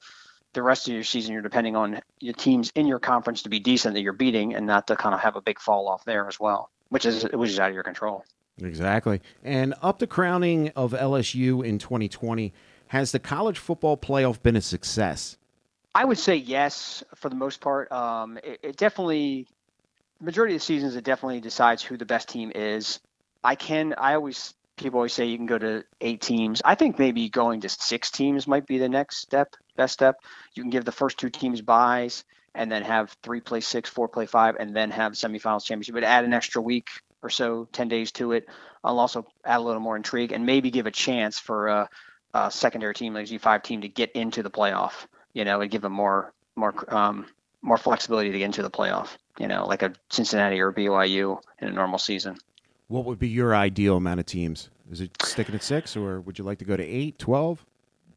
the 0.53 0.63
rest 0.63 0.87
of 0.87 0.93
your 0.93 1.03
season. 1.03 1.33
You're 1.33 1.41
depending 1.41 1.75
on 1.75 2.01
your 2.19 2.33
teams 2.33 2.71
in 2.75 2.87
your 2.87 2.99
conference 2.99 3.43
to 3.43 3.49
be 3.49 3.59
decent 3.59 3.93
that 3.95 4.01
you're 4.01 4.13
beating, 4.13 4.55
and 4.55 4.65
not 4.65 4.87
to 4.87 4.95
kind 4.95 5.13
of 5.13 5.21
have 5.21 5.35
a 5.35 5.41
big 5.41 5.59
fall 5.59 5.87
off 5.87 6.05
there 6.05 6.27
as 6.27 6.39
well, 6.39 6.69
which 6.89 7.05
is 7.05 7.23
which 7.33 7.49
is 7.49 7.59
out 7.59 7.69
of 7.69 7.75
your 7.75 7.83
control. 7.83 8.23
Exactly. 8.61 9.21
And 9.43 9.75
up 9.81 9.99
the 9.99 10.07
crowning 10.07 10.71
of 10.75 10.91
LSU 10.91 11.63
in 11.63 11.77
2020, 11.77 12.53
has 12.87 13.11
the 13.11 13.19
college 13.19 13.59
football 13.59 13.97
playoff 13.97 14.41
been 14.41 14.55
a 14.55 14.61
success? 14.61 15.37
I 15.93 16.05
would 16.05 16.17
say 16.17 16.35
yes 16.35 17.03
for 17.15 17.29
the 17.29 17.35
most 17.35 17.61
part. 17.61 17.91
Um, 17.91 18.37
it, 18.43 18.59
it, 18.63 18.77
definitely 18.77 19.47
majority 20.19 20.55
of 20.55 20.61
the 20.61 20.65
seasons 20.65 20.95
it 20.95 21.03
definitely 21.03 21.41
decides 21.41 21.83
who 21.83 21.97
the 21.97 22.05
best 22.05 22.29
team 22.29 22.51
is. 22.53 22.99
I 23.43 23.55
can 23.55 23.93
I 23.97 24.15
always 24.15 24.53
people 24.77 24.99
always 24.99 25.13
say 25.13 25.25
you 25.25 25.37
can 25.37 25.45
go 25.45 25.57
to 25.57 25.83
eight 26.01 26.21
teams. 26.21 26.61
I 26.63 26.75
think 26.75 26.99
maybe 26.99 27.29
going 27.29 27.61
to 27.61 27.69
six 27.69 28.11
teams 28.11 28.47
might 28.47 28.67
be 28.67 28.77
the 28.77 28.89
next 28.89 29.17
step, 29.17 29.55
best 29.75 29.93
step. 29.93 30.17
You 30.53 30.63
can 30.63 30.69
give 30.69 30.85
the 30.85 30.91
first 30.91 31.17
two 31.17 31.29
teams 31.29 31.61
buys 31.61 32.23
and 32.53 32.71
then 32.71 32.83
have 32.83 33.15
three 33.23 33.41
play 33.41 33.61
six, 33.61 33.89
four 33.89 34.07
play 34.07 34.25
five, 34.25 34.55
and 34.59 34.75
then 34.75 34.91
have 34.91 35.13
semifinals 35.13 35.65
championship. 35.65 35.95
But 35.95 36.03
add 36.03 36.25
an 36.25 36.33
extra 36.33 36.61
week 36.61 36.89
or 37.21 37.29
so, 37.29 37.67
ten 37.71 37.87
days 37.87 38.11
to 38.13 38.31
it. 38.31 38.47
I'll 38.83 38.99
also 38.99 39.25
add 39.43 39.59
a 39.59 39.61
little 39.61 39.81
more 39.81 39.95
intrigue 39.95 40.31
and 40.31 40.45
maybe 40.45 40.71
give 40.71 40.85
a 40.85 40.91
chance 40.91 41.39
for 41.39 41.67
a, 41.67 41.89
a 42.33 42.51
secondary 42.51 42.93
team 42.93 43.13
like 43.13 43.27
G5 43.27 43.63
team 43.63 43.81
to 43.81 43.89
get 43.89 44.11
into 44.13 44.43
the 44.43 44.51
playoff. 44.51 45.07
You 45.33 45.45
know, 45.45 45.61
and 45.61 45.69
give 45.69 45.81
them 45.81 45.93
more 45.93 46.33
more 46.55 46.73
um, 46.93 47.27
more 47.61 47.77
flexibility 47.77 48.31
to 48.31 48.37
get 48.37 48.45
into 48.45 48.63
the 48.63 48.71
playoff 48.71 49.17
you 49.37 49.47
know, 49.47 49.65
like 49.65 49.81
a 49.83 49.93
Cincinnati 50.09 50.59
or 50.59 50.71
BYU 50.71 51.39
in 51.59 51.67
a 51.67 51.71
normal 51.71 51.99
season. 51.99 52.37
What 52.87 53.05
would 53.05 53.19
be 53.19 53.27
your 53.27 53.55
ideal 53.55 53.97
amount 53.97 54.19
of 54.19 54.25
teams? 54.25 54.69
Is 54.91 55.01
it 55.01 55.11
sticking 55.21 55.55
at 55.55 55.63
six, 55.63 55.97
or 55.97 56.21
would 56.21 56.39
you 56.39 56.45
like 56.45 56.59
to 56.59 56.65
go 56.65 56.77
to 56.77 56.83
eight, 56.83 57.19
12? 57.19 57.63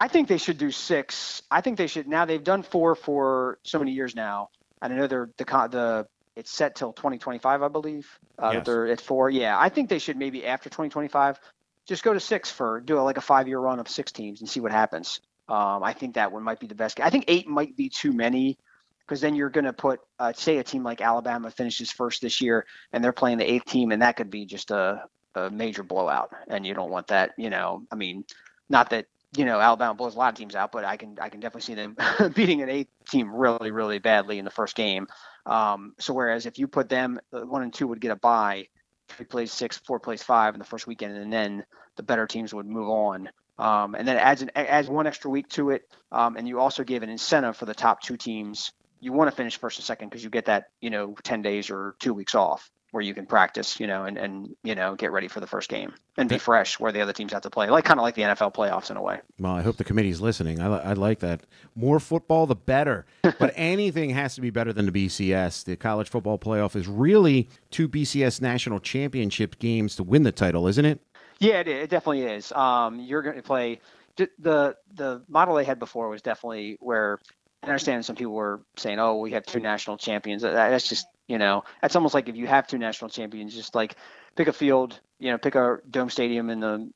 I 0.01 0.09
think 0.09 0.29
they 0.29 0.39
should 0.39 0.59
do 0.59 0.71
six. 0.71 1.43
I 1.51 1.61
think 1.61 1.77
they 1.77 1.87
should. 1.87 2.09
Now 2.09 2.25
they've 2.25 2.43
done 2.43 2.63
four 2.63 2.95
for 2.95 3.59
so 3.65 3.79
many 3.79 3.93
years 3.93 4.15
now, 4.15 4.51
and 4.81 4.93
I 4.93 4.97
know 4.97 5.07
they're 5.07 5.31
the 5.37 5.45
the 5.45 6.07
it's 6.37 6.51
set 6.51 6.75
till 6.75 6.93
2025, 6.93 7.63
I 7.63 7.69
believe. 7.69 8.09
Uh, 8.39 8.53
yes. 8.55 8.67
They're 8.67 8.87
at 8.87 9.01
four. 9.01 9.29
Yeah, 9.29 9.59
I 9.59 9.69
think 9.69 9.91
they 9.91 9.99
should 9.99 10.17
maybe 10.17 10.47
after 10.47 10.71
2025 10.71 11.39
just 11.87 12.03
go 12.03 12.15
to 12.15 12.21
six 12.21 12.51
for 12.51 12.81
do 12.81 12.99
a, 12.99 13.03
like 13.03 13.19
a 13.19 13.21
five 13.21 13.49
year 13.49 13.59
run 13.59 13.79
of 13.79 13.89
six 13.89 14.13
teams 14.13 14.41
and 14.41 14.49
see 14.49 14.61
what 14.61 14.73
happens. 14.73 15.21
Um, 15.49 15.83
I 15.83 15.93
think 15.93 16.15
that 16.15 16.33
one 16.33 16.45
might 16.45 16.61
be 16.61 16.69
the 16.69 16.75
best. 16.75 17.01
I 17.01 17.11
think 17.11 17.25
eight 17.29 17.49
might 17.49 17.77
be 17.77 17.89
too 17.89 18.13
many 18.13 18.57
because 19.11 19.21
then 19.21 19.35
you're 19.35 19.51
going 19.51 19.65
to 19.65 19.73
put, 19.73 19.99
uh, 20.21 20.33
say, 20.33 20.59
a 20.59 20.63
team 20.63 20.85
like 20.85 21.01
Alabama 21.01 21.51
finishes 21.51 21.91
first 21.91 22.23
this 22.23 22.41
year 22.41 22.65
and 22.93 23.03
they're 23.03 23.11
playing 23.11 23.39
the 23.39 23.53
eighth 23.53 23.65
team, 23.65 23.91
and 23.91 24.03
that 24.03 24.15
could 24.15 24.31
be 24.31 24.47
just 24.47 24.71
a, 24.71 25.03
a 25.35 25.51
major 25.51 25.83
blowout, 25.83 26.31
and 26.47 26.65
you 26.65 26.75
don't 26.75 26.93
want 26.93 27.09
that. 27.09 27.33
You 27.37 27.51
know, 27.51 27.83
I 27.91 27.97
mean, 27.97 28.25
not 28.69 28.91
that 28.91 29.07
you 29.37 29.45
know 29.45 29.59
Alabama 29.59 29.95
blows 29.95 30.15
a 30.15 30.19
lot 30.19 30.33
of 30.33 30.39
teams 30.39 30.55
out, 30.55 30.71
but 30.71 30.85
I 30.85 30.97
can 30.97 31.19
I 31.21 31.29
can 31.29 31.41
definitely 31.41 31.63
see 31.63 31.75
them 31.75 31.97
beating 32.37 32.63
an 32.63 32.69
eighth 32.69 32.93
team 33.11 33.35
really 33.35 33.73
really 33.73 33.99
badly 33.99 34.39
in 34.39 34.45
the 34.45 34.51
first 34.53 34.77
game. 34.77 35.09
Um, 35.45 35.95
so 35.99 36.15
whereas 36.15 36.47
if 36.47 36.61
you 36.61 36.69
put 36.69 36.89
them 36.89 37.19
uh, 37.33 37.41
one 37.41 37.65
and 37.65 37.75
two 37.75 37.89
would 37.89 38.01
get 38.01 38.13
a 38.13 38.17
bye, 38.17 38.69
three 39.09 39.27
plays 39.27 39.53
six, 39.53 39.77
four 39.77 39.99
plays 39.99 40.23
five 40.23 40.55
in 40.55 40.61
the 40.61 40.65
first 40.65 40.87
weekend, 40.87 41.17
and 41.17 41.33
then 41.33 41.65
the 41.97 42.05
better 42.05 42.29
teams 42.29 42.55
would 42.55 42.67
move 42.67 42.89
on. 42.89 43.29
Um, 43.59 43.97
and 43.97 44.07
then 44.07 44.17
it 44.17 44.21
adds 44.21 44.41
an, 44.41 44.53
adds 44.55 44.89
one 44.89 45.09
extra 45.09 45.31
week 45.31 45.49
to 45.51 45.71
it, 45.71 45.83
um, 46.13 46.37
and 46.37 46.47
you 46.47 46.61
also 46.61 46.85
give 46.85 47.03
an 47.03 47.11
incentive 47.11 47.57
for 47.57 47.67
the 47.67 47.75
top 47.75 48.01
two 48.01 48.17
teams 48.17 48.73
you 49.01 49.13
want 49.13 49.31
to 49.31 49.37
finish 49.37 49.59
first 49.59 49.79
and 49.79 49.85
second 49.85 50.09
because 50.09 50.23
you 50.23 50.31
get 50.31 50.47
that 50.47 50.67
you 50.81 50.91
know 50.91 51.15
10 51.23 51.43
days 51.43 51.71
or 51.71 51.97
two 51.99 52.15
weeks 52.15 52.35
off 52.35 52.71
where 52.93 53.03
you 53.03 53.15
can 53.15 53.25
practice 53.25 53.79
you 53.79 53.87
know 53.87 54.05
and 54.05 54.19
and 54.19 54.55
you 54.65 54.75
know 54.75 54.95
get 54.95 55.13
ready 55.13 55.29
for 55.29 55.41
the 55.41 55.47
first 55.47 55.69
game 55.69 55.93
and 56.17 56.29
be 56.29 56.39
fresh 56.39 56.79
where 56.81 56.91
the 56.93 57.01
other 57.01 57.13
teams 57.13 57.33
have 57.33 57.43
to 57.43 57.51
play 57.51 57.69
like 57.71 57.85
kind 57.85 58.01
of 58.01 58.03
like 58.03 58.15
the 58.15 58.23
nfl 58.23 58.53
playoffs 58.53 58.91
in 58.91 58.97
a 58.97 59.03
way. 59.03 59.21
Well 59.39 59.53
i 59.53 59.63
hope 59.63 59.77
the 59.77 59.85
committee's 59.85 60.21
listening. 60.21 60.61
I, 60.61 60.67
I 60.67 60.93
like 60.95 61.21
that. 61.21 61.43
More 61.75 62.01
football 62.01 62.47
the 62.47 62.57
better. 62.57 63.07
But 63.39 63.55
anything 63.57 64.11
has 64.11 64.35
to 64.35 64.41
be 64.41 64.51
better 64.51 64.73
than 64.73 64.87
the 64.87 64.93
bcs 64.93 65.65
the 65.65 65.77
college 65.77 66.09
football 66.09 66.39
playoff 66.39 66.77
is 66.77 66.89
really 66.89 67.49
two 67.71 67.89
bcs 67.89 68.41
national 68.41 68.81
championship 68.81 69.59
games 69.59 69.97
to 69.97 70.03
win 70.03 70.25
the 70.25 70.33
title 70.33 70.67
isn't 70.67 70.85
it? 70.85 71.01
Yeah 71.39 71.61
it, 71.61 71.69
it 71.69 71.91
definitely 71.91 72.25
is. 72.25 72.53
Um, 72.53 73.01
you're 73.01 73.23
going 73.23 73.37
to 73.37 73.43
play 73.43 73.81
the 74.17 74.77
the 74.95 75.23
model 75.29 75.55
they 75.55 75.65
had 75.65 75.79
before 75.79 76.09
was 76.09 76.23
definitely 76.23 76.77
where 76.81 77.19
I 77.63 77.67
understand 77.67 78.05
some 78.05 78.17
people 78.17 78.33
were 78.33 78.61
saying, 78.77 78.99
"Oh, 78.99 79.17
we 79.17 79.33
have 79.33 79.45
two 79.45 79.61
national 79.61 79.99
champions." 79.99 80.43
That's 80.43 80.89
just 80.89 81.07
you 81.29 81.39
know, 81.39 81.63
that's 81.81 81.95
almost 81.95 82.15
like 82.15 82.29
if 82.29 82.37
you 82.37 82.47
have 82.47 82.67
two 82.67 82.79
national 82.79 83.11
champions, 83.11 83.55
just 83.55 83.75
like 83.75 83.97
pick 84.35 84.49
a 84.49 84.53
field, 84.53 84.99
you 85.19 85.31
know, 85.31 85.39
pick 85.39 85.55
a 85.55 85.79
dome 85.89 86.11
stadium 86.11 86.51
in 86.51 86.61
the 86.61 86.91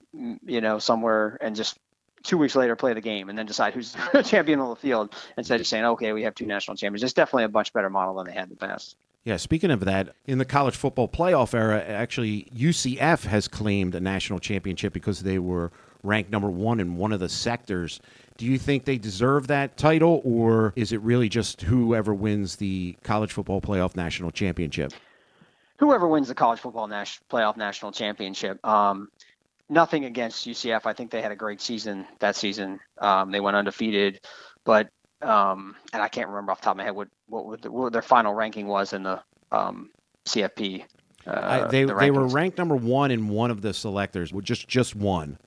you 0.45 0.61
know 0.61 0.79
somewhere, 0.79 1.39
and 1.41 1.55
just 1.55 1.79
two 2.25 2.39
weeks 2.39 2.57
later 2.57 2.75
play 2.75 2.95
the 2.95 3.01
game, 3.01 3.29
and 3.29 3.39
then 3.39 3.47
decide 3.47 3.75
who's 3.75 3.95
the 4.13 4.23
champion 4.23 4.59
on 4.59 4.71
the 4.71 4.77
field 4.77 5.15
instead 5.37 5.61
of 5.61 5.67
saying, 5.67 5.85
"Okay, 5.85 6.13
we 6.13 6.23
have 6.23 6.35
two 6.35 6.47
national 6.47 6.77
champions." 6.77 7.03
It's 7.03 7.13
definitely 7.13 7.45
a 7.45 7.49
much 7.49 7.73
better 7.73 7.91
model 7.91 8.15
than 8.17 8.27
they 8.27 8.33
had 8.33 8.45
in 8.45 8.51
the 8.51 8.57
past. 8.57 8.97
Yeah, 9.25 9.39
speaking 9.39 9.71
of 9.71 9.81
that, 9.81 10.15
in 10.27 10.39
the 10.39 10.45
college 10.45 10.77
football 10.77 11.09
playoff 11.09 11.55
era, 11.55 11.83
actually 11.83 12.49
UCF 12.55 13.25
has 13.25 13.49
claimed 13.49 13.95
a 13.95 14.01
national 14.01 14.39
championship 14.39 14.93
because 14.93 15.21
they 15.21 15.39
were 15.39 15.73
ranked 16.05 16.31
number 16.31 16.51
one 16.51 16.81
in 16.81 16.97
one 16.97 17.13
of 17.13 17.21
the 17.21 17.29
sectors. 17.29 18.01
Do 18.37 18.47
you 18.47 18.59
think 18.59 18.85
they 18.85 18.99
deserve 18.99 19.47
that 19.47 19.77
title, 19.77 20.21
or 20.25 20.73
is 20.77 20.93
it 20.93 21.01
really 21.01 21.29
just 21.29 21.63
whoever 21.63 22.13
wins 22.13 22.57
the 22.57 22.97
college 23.03 23.33
football 23.33 23.61
playoff 23.61 23.95
national 23.95 24.33
championship? 24.33 24.93
Whoever 25.79 26.09
wins 26.09 26.29
the 26.29 26.35
college 26.35 26.61
football 26.61 26.87
nas- 26.87 27.21
playoff 27.31 27.57
national 27.57 27.93
championship. 27.93 28.65
Um, 28.67 29.09
nothing 29.69 30.05
against 30.05 30.47
UCF. 30.47 30.87
I 30.87 30.93
think 30.93 31.11
they 31.11 31.23
had 31.23 31.33
a 31.33 31.37
great 31.37 31.61
season 31.61 32.07
that 32.19 32.37
season. 32.37 32.81
Um, 32.99 33.31
they 33.31 33.41
went 33.41 33.57
undefeated, 33.57 34.21
but 34.65 34.89
um, 35.23 35.77
and 35.93 36.03
I 36.03 36.09
can't 36.09 36.29
remember 36.29 36.53
off 36.53 36.61
the 36.61 36.65
top 36.65 36.73
of 36.73 36.79
my 36.79 36.85
head 36.85 36.95
what 36.95 37.09
what, 37.29 37.63
the, 37.63 37.71
what 37.71 37.93
their 37.93 38.03
final 38.03 38.35
ranking 38.35 38.67
was 38.67 38.93
in 38.93 39.05
the 39.05 39.23
um, 39.51 39.91
CFP. 40.27 40.85
Uh, 41.27 41.31
I, 41.31 41.67
they 41.69 41.85
the 41.85 41.95
they 41.95 42.11
were 42.11 42.27
ranked 42.27 42.59
number 42.59 42.77
one 42.77 43.11
in 43.11 43.29
one 43.29 43.51
of 43.51 43.63
the 43.63 43.73
selectors, 43.73 44.33
just 44.43 44.69
just 44.69 44.95
one. 44.95 45.39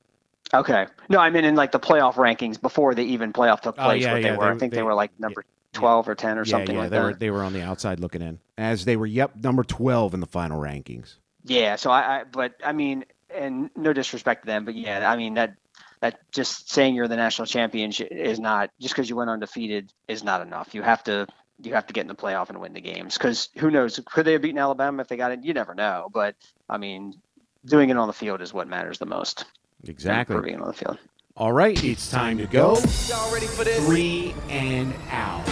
Okay. 0.53 0.87
No, 1.09 1.19
I 1.19 1.29
mean 1.29 1.45
in 1.45 1.55
like 1.55 1.71
the 1.71 1.79
playoff 1.79 2.15
rankings 2.15 2.59
before 2.61 2.95
the 2.95 3.03
even 3.03 3.33
playoff 3.33 3.61
took 3.61 3.75
oh, 3.77 3.83
place. 3.83 4.03
Oh, 4.03 4.07
yeah, 4.07 4.13
what 4.13 4.21
yeah, 4.21 4.31
they 4.31 4.37
were. 4.37 4.45
They, 4.45 4.51
I 4.51 4.57
think 4.57 4.71
they, 4.71 4.77
they, 4.77 4.83
were 4.83 4.93
like 4.93 5.11
number 5.19 5.43
twelve 5.73 6.07
or 6.07 6.15
ten 6.15 6.37
or 6.37 6.43
yeah, 6.43 6.51
something 6.51 6.75
yeah, 6.75 6.81
like 6.81 6.89
they 6.89 6.97
that. 6.97 7.03
Were, 7.03 7.13
they 7.13 7.31
were 7.31 7.43
on 7.43 7.53
the 7.53 7.61
outside 7.61 7.99
looking 7.99 8.21
in, 8.21 8.39
as 8.57 8.85
they 8.85 8.97
were. 8.97 9.05
Yep, 9.05 9.37
number 9.43 9.63
twelve 9.63 10.13
in 10.13 10.19
the 10.19 10.27
final 10.27 10.61
rankings. 10.61 11.15
Yeah. 11.43 11.75
So 11.75 11.91
I, 11.91 12.19
I 12.19 12.23
but 12.23 12.55
I 12.63 12.71
mean, 12.71 13.05
and 13.33 13.69
no 13.75 13.93
disrespect 13.93 14.43
to 14.43 14.47
them, 14.47 14.65
but 14.65 14.75
yeah, 14.75 15.09
I 15.09 15.17
mean 15.17 15.33
that 15.35 15.55
that 15.99 16.19
just 16.31 16.71
saying 16.71 16.95
you're 16.95 17.07
the 17.07 17.15
national 17.15 17.45
champion 17.45 17.91
is 18.11 18.39
not 18.39 18.69
just 18.79 18.93
because 18.93 19.09
you 19.09 19.15
went 19.15 19.29
undefeated 19.29 19.91
is 20.07 20.23
not 20.23 20.41
enough. 20.41 20.73
You 20.73 20.81
have 20.81 21.03
to 21.05 21.27
you 21.61 21.73
have 21.73 21.87
to 21.87 21.93
get 21.93 22.01
in 22.01 22.07
the 22.07 22.15
playoff 22.15 22.49
and 22.49 22.59
win 22.59 22.73
the 22.73 22.81
games 22.81 23.17
because 23.17 23.49
who 23.57 23.71
knows 23.71 23.99
could 24.05 24.25
they 24.25 24.33
have 24.33 24.41
beaten 24.41 24.59
Alabama 24.59 25.01
if 25.01 25.07
they 25.07 25.17
got 25.17 25.31
it? 25.31 25.43
You 25.43 25.53
never 25.53 25.73
know. 25.73 26.09
But 26.13 26.35
I 26.69 26.77
mean, 26.77 27.15
doing 27.65 27.89
it 27.89 27.97
on 27.97 28.07
the 28.07 28.13
field 28.13 28.41
is 28.41 28.53
what 28.53 28.67
matters 28.67 28.99
the 28.99 29.05
most. 29.05 29.45
Exactly. 29.85 30.35
Proving 30.35 30.55
it 30.55 30.61
on 30.61 30.67
the 30.67 30.73
field. 30.73 30.97
All 31.35 31.53
right, 31.53 31.81
it's 31.83 32.09
time 32.09 32.39
to 32.39 32.47
go. 32.47 32.79
Y'all 33.07 33.31
ready 33.31 33.45
for 33.45 33.63
this? 33.63 33.85
Three 33.85 34.33
and 34.49 34.91
out. 35.11 35.43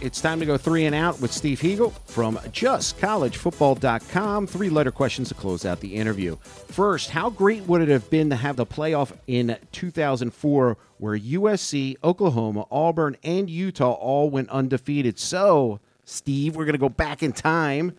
It's 0.00 0.20
time 0.20 0.38
to 0.38 0.46
go 0.46 0.56
three 0.58 0.84
and 0.84 0.94
out 0.94 1.20
with 1.20 1.32
Steve 1.32 1.60
Hiegel 1.62 1.90
from 2.04 2.36
justcollegefootball.com. 2.36 4.46
Three 4.46 4.68
letter 4.68 4.90
questions 4.90 5.30
to 5.30 5.34
close 5.34 5.64
out 5.64 5.80
the 5.80 5.96
interview. 5.96 6.36
First, 6.36 7.08
how 7.10 7.30
great 7.30 7.62
would 7.62 7.80
it 7.80 7.88
have 7.88 8.10
been 8.10 8.28
to 8.28 8.36
have 8.36 8.56
the 8.56 8.66
playoff 8.66 9.12
in 9.26 9.56
2004 9.72 10.76
where 10.98 11.18
USC, 11.18 11.96
Oklahoma, 12.04 12.66
Auburn, 12.70 13.16
and 13.24 13.48
Utah 13.48 13.92
all 13.92 14.28
went 14.28 14.50
undefeated? 14.50 15.18
So, 15.18 15.80
Steve, 16.04 16.54
we're 16.54 16.66
going 16.66 16.74
to 16.74 16.78
go 16.78 16.90
back 16.90 17.22
in 17.22 17.32
time, 17.32 17.96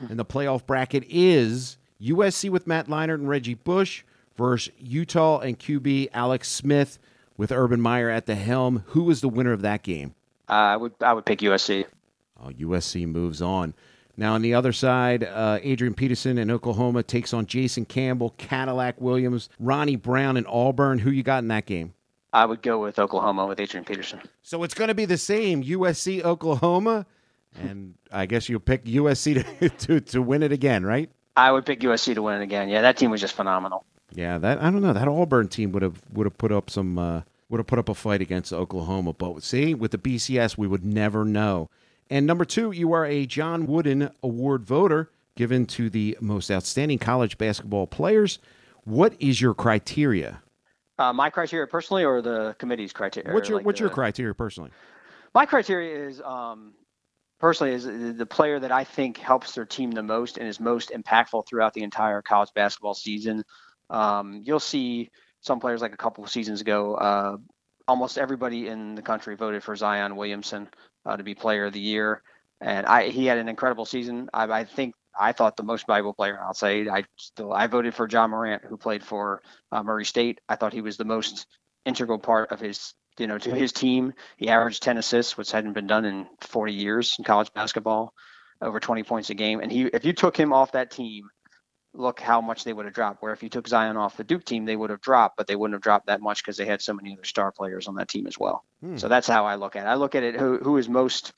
and 0.00 0.18
the 0.18 0.24
playoff 0.24 0.64
bracket 0.66 1.04
is 1.08 1.76
USC 2.02 2.50
with 2.50 2.66
Matt 2.66 2.88
Leinart 2.88 3.14
and 3.14 3.28
Reggie 3.28 3.54
Bush 3.54 4.02
versus 4.36 4.72
Utah 4.78 5.38
and 5.38 5.58
QB 5.58 6.08
Alex 6.12 6.50
Smith 6.50 6.98
with 7.36 7.52
Urban 7.52 7.80
Meyer 7.80 8.10
at 8.10 8.26
the 8.26 8.34
helm. 8.34 8.84
Who 8.88 9.10
is 9.10 9.20
the 9.20 9.28
winner 9.28 9.52
of 9.52 9.62
that 9.62 9.82
game? 9.82 10.14
I 10.48 10.76
would 10.76 10.92
I 11.00 11.12
would 11.12 11.24
pick 11.24 11.38
USC. 11.40 11.86
Oh, 12.42 12.50
USC 12.50 13.06
moves 13.06 13.40
on. 13.40 13.74
Now 14.16 14.34
on 14.34 14.42
the 14.42 14.54
other 14.54 14.72
side, 14.72 15.24
uh, 15.24 15.58
Adrian 15.62 15.94
Peterson 15.94 16.36
in 16.36 16.50
Oklahoma 16.50 17.02
takes 17.02 17.32
on 17.32 17.46
Jason 17.46 17.84
Campbell, 17.84 18.34
Cadillac 18.36 19.00
Williams, 19.00 19.48
Ronnie 19.58 19.96
Brown 19.96 20.36
in 20.36 20.44
Auburn. 20.46 20.98
Who 20.98 21.10
you 21.10 21.22
got 21.22 21.38
in 21.38 21.48
that 21.48 21.66
game? 21.66 21.94
I 22.34 22.46
would 22.46 22.62
go 22.62 22.80
with 22.80 22.98
Oklahoma 22.98 23.46
with 23.46 23.60
Adrian 23.60 23.84
Peterson. 23.84 24.20
So 24.42 24.62
it's 24.62 24.74
going 24.74 24.88
to 24.88 24.94
be 24.94 25.04
the 25.04 25.18
same 25.18 25.62
USC 25.62 26.22
Oklahoma, 26.24 27.06
and 27.54 27.94
I 28.10 28.26
guess 28.26 28.48
you'll 28.48 28.60
pick 28.60 28.84
USC 28.84 29.58
to, 29.60 29.68
to 29.68 30.00
to 30.00 30.22
win 30.22 30.42
it 30.42 30.52
again, 30.52 30.84
right? 30.84 31.10
I 31.36 31.50
would 31.50 31.64
pick 31.64 31.80
USC 31.80 32.14
to 32.14 32.22
win 32.22 32.40
it 32.40 32.44
again. 32.44 32.68
Yeah, 32.68 32.82
that 32.82 32.96
team 32.96 33.10
was 33.10 33.20
just 33.20 33.34
phenomenal. 33.34 33.84
Yeah, 34.14 34.38
that 34.38 34.58
I 34.58 34.70
don't 34.70 34.82
know. 34.82 34.92
That 34.92 35.08
Auburn 35.08 35.48
team 35.48 35.72
would 35.72 35.82
have 35.82 36.02
would 36.12 36.26
have 36.26 36.36
put 36.36 36.52
up 36.52 36.68
some 36.68 36.98
uh, 36.98 37.22
would 37.48 37.58
have 37.58 37.66
put 37.66 37.78
up 37.78 37.88
a 37.88 37.94
fight 37.94 38.20
against 38.20 38.52
Oklahoma. 38.52 39.12
But 39.12 39.42
see, 39.42 39.74
with 39.74 39.90
the 39.90 39.98
BCS, 39.98 40.58
we 40.58 40.66
would 40.66 40.84
never 40.84 41.24
know. 41.24 41.70
And 42.10 42.26
number 42.26 42.44
two, 42.44 42.72
you 42.72 42.92
are 42.92 43.06
a 43.06 43.24
John 43.26 43.66
Wooden 43.66 44.10
Award 44.22 44.64
voter 44.64 45.10
given 45.34 45.64
to 45.66 45.88
the 45.88 46.16
most 46.20 46.50
outstanding 46.50 46.98
college 46.98 47.38
basketball 47.38 47.86
players. 47.86 48.38
What 48.84 49.14
is 49.18 49.40
your 49.40 49.54
criteria? 49.54 50.42
Uh, 50.98 51.12
my 51.12 51.30
criteria 51.30 51.66
personally, 51.66 52.04
or 52.04 52.20
the 52.20 52.54
committee's 52.58 52.92
criteria? 52.92 53.32
What's 53.32 53.48
your 53.48 53.58
like 53.58 53.66
What's 53.66 53.78
the, 53.78 53.84
your 53.84 53.90
criteria 53.90 54.34
personally? 54.34 54.70
My 55.34 55.46
criteria 55.46 56.06
is 56.06 56.20
um, 56.20 56.74
personally 57.42 57.74
is 57.74 57.84
the 58.16 58.24
player 58.24 58.60
that 58.60 58.70
I 58.70 58.84
think 58.84 59.18
helps 59.18 59.52
their 59.52 59.66
team 59.66 59.90
the 59.90 60.02
most 60.02 60.38
and 60.38 60.46
is 60.46 60.60
most 60.60 60.92
impactful 60.92 61.46
throughout 61.46 61.74
the 61.74 61.82
entire 61.82 62.22
college 62.22 62.50
basketball 62.54 62.94
season. 62.94 63.44
Um, 63.90 64.42
you'll 64.44 64.60
see 64.60 65.10
some 65.40 65.58
players 65.58 65.82
like 65.82 65.92
a 65.92 65.96
couple 65.96 66.22
of 66.22 66.30
seasons 66.30 66.60
ago, 66.60 66.94
uh, 66.94 67.36
almost 67.88 68.16
everybody 68.16 68.68
in 68.68 68.94
the 68.94 69.02
country 69.02 69.34
voted 69.34 69.64
for 69.64 69.74
Zion 69.74 70.14
Williamson 70.14 70.68
uh, 71.04 71.16
to 71.16 71.24
be 71.24 71.34
Player 71.34 71.66
of 71.66 71.72
the 71.72 71.80
Year, 71.80 72.22
and 72.60 72.86
I 72.86 73.08
he 73.08 73.26
had 73.26 73.38
an 73.38 73.48
incredible 73.48 73.84
season. 73.84 74.30
I, 74.32 74.44
I 74.44 74.64
think 74.64 74.94
I 75.18 75.32
thought 75.32 75.56
the 75.56 75.64
most 75.64 75.88
valuable 75.88 76.14
player. 76.14 76.38
I'll 76.40 76.54
say 76.54 76.88
I 76.88 77.02
still 77.16 77.52
I 77.52 77.66
voted 77.66 77.92
for 77.92 78.08
Ja 78.08 78.28
Morant, 78.28 78.64
who 78.64 78.76
played 78.76 79.02
for 79.02 79.42
uh, 79.72 79.82
Murray 79.82 80.04
State. 80.04 80.40
I 80.48 80.54
thought 80.54 80.72
he 80.72 80.80
was 80.80 80.96
the 80.96 81.04
most 81.04 81.48
integral 81.84 82.20
part 82.20 82.52
of 82.52 82.60
his 82.60 82.94
you 83.18 83.26
know 83.26 83.38
to 83.38 83.54
his 83.54 83.72
team. 83.72 84.14
He 84.36 84.48
averaged 84.48 84.82
10 84.82 84.98
assists, 84.98 85.36
which 85.36 85.52
hadn't 85.52 85.72
been 85.72 85.86
done 85.86 86.04
in 86.04 86.26
40 86.40 86.72
years 86.72 87.16
in 87.18 87.24
college 87.24 87.52
basketball, 87.52 88.14
over 88.60 88.80
20 88.80 89.02
points 89.02 89.30
a 89.30 89.34
game. 89.34 89.60
And 89.60 89.70
he 89.70 89.84
if 89.84 90.04
you 90.04 90.12
took 90.12 90.36
him 90.36 90.52
off 90.52 90.72
that 90.72 90.90
team 90.90 91.28
look 91.94 92.20
how 92.20 92.40
much 92.40 92.64
they 92.64 92.72
would 92.72 92.86
have 92.86 92.94
dropped. 92.94 93.22
Where 93.22 93.32
if 93.32 93.42
you 93.42 93.48
took 93.48 93.68
Zion 93.68 93.96
off 93.96 94.16
the 94.16 94.24
Duke 94.24 94.44
team, 94.44 94.64
they 94.64 94.76
would 94.76 94.90
have 94.90 95.00
dropped, 95.00 95.36
but 95.36 95.46
they 95.46 95.56
wouldn't 95.56 95.74
have 95.74 95.82
dropped 95.82 96.06
that 96.06 96.20
much 96.20 96.42
because 96.42 96.56
they 96.56 96.66
had 96.66 96.80
so 96.80 96.94
many 96.94 97.12
other 97.12 97.24
star 97.24 97.52
players 97.52 97.88
on 97.88 97.96
that 97.96 98.08
team 98.08 98.26
as 98.26 98.38
well. 98.38 98.64
Hmm. 98.80 98.96
So 98.96 99.08
that's 99.08 99.28
how 99.28 99.46
I 99.46 99.56
look 99.56 99.76
at 99.76 99.86
it. 99.86 99.90
I 99.90 99.94
look 99.94 100.14
at 100.14 100.22
it 100.22 100.38
who 100.38 100.58
who 100.58 100.76
is 100.78 100.88
most 100.88 101.32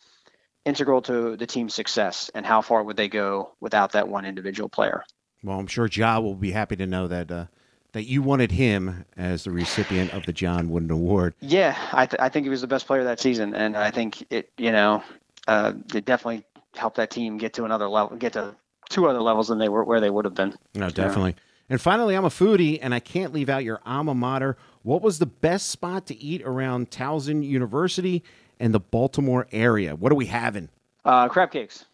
integral 0.65 1.03
to 1.03 1.37
the 1.37 1.47
team's 1.47 1.75
success 1.75 2.31
and 2.35 2.47
how 2.47 2.63
far 2.63 2.83
would 2.83 2.97
they 2.97 3.09
go 3.09 3.53
without 3.61 3.93
that 3.93 4.09
one 4.09 4.25
individual 4.25 4.69
player. 4.69 5.05
Well, 5.43 5.59
I'm 5.59 5.67
sure 5.67 5.87
Ja 5.87 6.21
will 6.21 6.37
be 6.37 6.53
happy 6.53 6.77
to 6.77 6.87
know 6.87 7.07
that 7.09 7.31
uh, 7.31 7.47
that 7.95 8.05
you 8.05 8.23
wanted 8.23 8.51
him 8.51 9.05
as 9.17 9.45
the 9.45 9.53
recipient 9.53 10.13
of 10.13 10.27
the 10.27 10.33
John 10.33 10.69
Wooden 10.69 10.91
Award. 10.91 11.33
Yeah, 11.41 11.79
I, 11.93 12.07
th- 12.07 12.21
I 12.21 12.29
think 12.29 12.45
he 12.45 12.51
was 12.51 12.61
the 12.61 12.67
best 12.67 12.89
player 12.89 13.05
that 13.05 13.21
season, 13.21 13.55
and 13.55 13.77
I 13.77 13.91
think 13.91 14.27
it 14.31 14.51
you 14.59 14.73
know 14.73 15.03
uh, 15.49 15.73
it 15.95 16.05
definitely 16.05 16.45
helped 16.75 16.97
that 16.97 17.11
team 17.11 17.39
get 17.39 17.55
to 17.55 17.65
another 17.65 17.89
level, 17.89 18.17
get 18.17 18.35
to 18.35 18.55
two 18.91 19.07
other 19.07 19.23
levels 19.23 19.49
than 19.49 19.59
they 19.59 19.69
were 19.69 19.85
where 19.85 20.01
they 20.01 20.11
would 20.11 20.25
have 20.25 20.35
been. 20.35 20.55
No, 20.75 20.91
definitely. 20.91 21.31
Yeah. 21.31 21.41
And 21.71 21.81
finally, 21.81 22.15
I'm 22.17 22.25
a 22.25 22.31
foodie, 22.31 22.79
and 22.83 22.93
I 22.93 23.01
can't 23.01 23.33
leave 23.33 23.49
out 23.49 23.65
your 23.65 23.81
alma 23.87 24.15
mater. 24.15 24.59
What 24.83 25.01
was 25.01 25.19
the 25.19 25.27
best 25.27 25.71
spot 25.71 26.07
to 26.09 26.17
eat 26.17 26.43
around 26.43 26.91
Towson 26.91 27.47
University 27.47 28.23
and 28.61 28.75
the 28.75 28.81
Baltimore 28.81 29.47
area? 29.53 29.95
What 29.95 30.13
are 30.13 30.17
we 30.17 30.27
having? 30.27 30.69
Uh, 31.05 31.29
crab 31.29 31.53
cakes. 31.53 31.87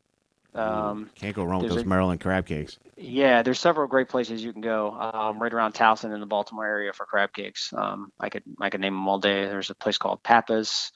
Um, 0.54 1.10
Can't 1.14 1.34
go 1.34 1.44
wrong 1.44 1.62
with 1.62 1.70
those 1.70 1.82
a, 1.82 1.84
Maryland 1.86 2.20
crab 2.20 2.46
cakes. 2.46 2.78
Yeah, 2.96 3.42
there's 3.42 3.60
several 3.60 3.86
great 3.86 4.08
places 4.08 4.42
you 4.42 4.52
can 4.52 4.62
go 4.62 4.92
um, 4.92 5.40
right 5.40 5.52
around 5.52 5.74
Towson 5.74 6.12
in 6.12 6.20
the 6.20 6.26
Baltimore 6.26 6.66
area 6.66 6.92
for 6.92 7.06
crab 7.06 7.32
cakes. 7.32 7.72
Um, 7.72 8.12
I 8.18 8.28
could 8.28 8.42
I 8.60 8.70
could 8.70 8.80
name 8.80 8.94
them 8.94 9.08
all 9.08 9.18
day. 9.18 9.46
There's 9.46 9.70
a 9.70 9.74
place 9.74 9.98
called 9.98 10.22
Pappas. 10.22 10.92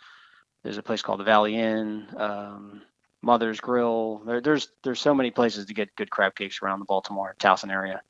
There's 0.63 0.79
a 0.79 0.83
place 0.83 1.03
called 1.03 1.21
the 1.21 1.25
Valley 1.25 1.57
Inn. 1.57 2.07
Um, 2.17 2.83
Mother's 3.23 3.61
Grill. 3.61 4.23
There, 4.27 4.41
there's 4.41 4.69
there's 4.83 5.01
so 5.01 5.15
many 5.15 5.31
places 5.31 5.67
to 5.67 5.75
get 5.75 5.95
good 5.97 6.11
crab 6.11 6.35
cakes 6.35 6.61
around 6.63 6.81
the 6.81 6.85
Baltimore 6.85 7.35
Towson 7.39 7.71
area. 7.71 8.03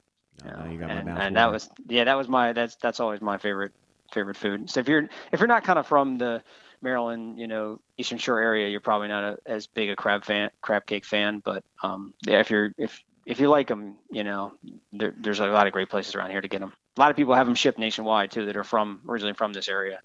Oh, 0.45 0.49
and, 0.49 1.09
and 1.09 1.37
that 1.37 1.53
was 1.53 1.69
yeah, 1.89 2.05
that 2.05 2.17
was 2.17 2.29
my 2.29 2.53
that's 2.53 2.77
that's 2.77 3.01
always 3.01 3.21
my 3.21 3.39
favorite 3.39 3.73
favorite 4.13 4.37
food. 4.37 4.71
So 4.71 4.81
if 4.81 4.89
you're 4.89 5.09
if 5.33 5.41
you're 5.41 5.47
not 5.47 5.65
kind 5.65 5.79
of 5.79 5.87
from 5.87 6.19
the 6.19 6.43
Maryland, 6.83 7.39
you 7.39 7.47
know, 7.47 7.81
Eastern 7.97 8.19
Shore 8.19 8.41
area, 8.41 8.69
you're 8.69 8.81
probably 8.81 9.09
not 9.09 9.25
a, 9.25 9.39
as 9.47 9.67
big 9.67 9.91
a 9.91 9.97
crab 9.97 10.25
fan, 10.25 10.51
crab 10.61 10.87
cake 10.87 11.05
fan. 11.05 11.41
But 11.45 11.65
um, 11.83 12.15
yeah, 12.27 12.41
if 12.41 12.51
you're 12.51 12.73
if 12.79 13.03
if 13.27 13.41
you 13.41 13.49
like 13.49 13.69
them, 13.69 13.97
you 14.11 14.25
know, 14.25 14.53
there, 14.93 15.15
there's 15.17 15.41
a 15.41 15.47
lot 15.47 15.67
of 15.67 15.73
great 15.73 15.89
places 15.89 16.15
around 16.15 16.31
here 16.31 16.41
to 16.41 16.49
get 16.49 16.61
them. 16.61 16.73
A 16.97 17.01
lot 17.01 17.11
of 17.11 17.17
people 17.17 17.35
have 17.35 17.47
them 17.47 17.55
shipped 17.55 17.79
nationwide 17.79 18.31
too 18.31 18.47
that 18.47 18.57
are 18.57 18.65
from 18.65 19.01
originally 19.09 19.35
from 19.35 19.53
this 19.53 19.69
area. 19.69 20.01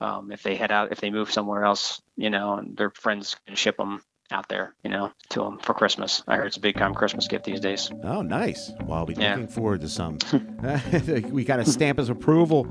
Um, 0.00 0.32
if 0.32 0.42
they 0.42 0.56
head 0.56 0.72
out, 0.72 0.92
if 0.92 1.00
they 1.00 1.10
move 1.10 1.30
somewhere 1.30 1.64
else, 1.64 2.02
you 2.16 2.30
know, 2.30 2.54
and 2.54 2.76
their 2.76 2.90
friends 2.90 3.36
can 3.46 3.54
ship 3.54 3.76
them 3.76 4.02
out 4.30 4.48
there, 4.48 4.74
you 4.82 4.90
know, 4.90 5.12
to 5.30 5.40
them 5.40 5.58
for 5.58 5.74
Christmas. 5.74 6.22
I 6.26 6.36
heard 6.36 6.46
it's 6.46 6.56
a 6.56 6.60
big 6.60 6.76
time 6.76 6.94
Christmas 6.94 7.28
gift 7.28 7.44
these 7.44 7.60
days. 7.60 7.90
Oh, 8.02 8.22
nice. 8.22 8.72
Well, 8.84 8.98
I'll 8.98 9.06
be 9.06 9.14
yeah. 9.14 9.32
looking 9.32 9.48
forward 9.48 9.80
to 9.82 9.88
some. 9.88 10.18
we 11.30 11.44
got 11.44 11.60
a 11.60 11.64
stamp 11.64 11.98
of 11.98 12.10
approval 12.10 12.66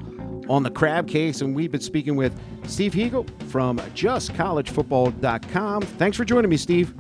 on 0.50 0.64
the 0.64 0.72
crab 0.72 1.08
case, 1.08 1.42
and 1.42 1.56
we've 1.56 1.72
been 1.72 1.82
speaking 1.82 2.16
with 2.16 2.38
Steve 2.68 2.94
Hiegel 2.94 3.26
from 3.50 3.80
justcollegefootball.com. 3.80 5.82
Thanks 5.84 6.18
for 6.18 6.26
joining 6.26 6.50
me, 6.50 6.58
Steve. 6.58 6.94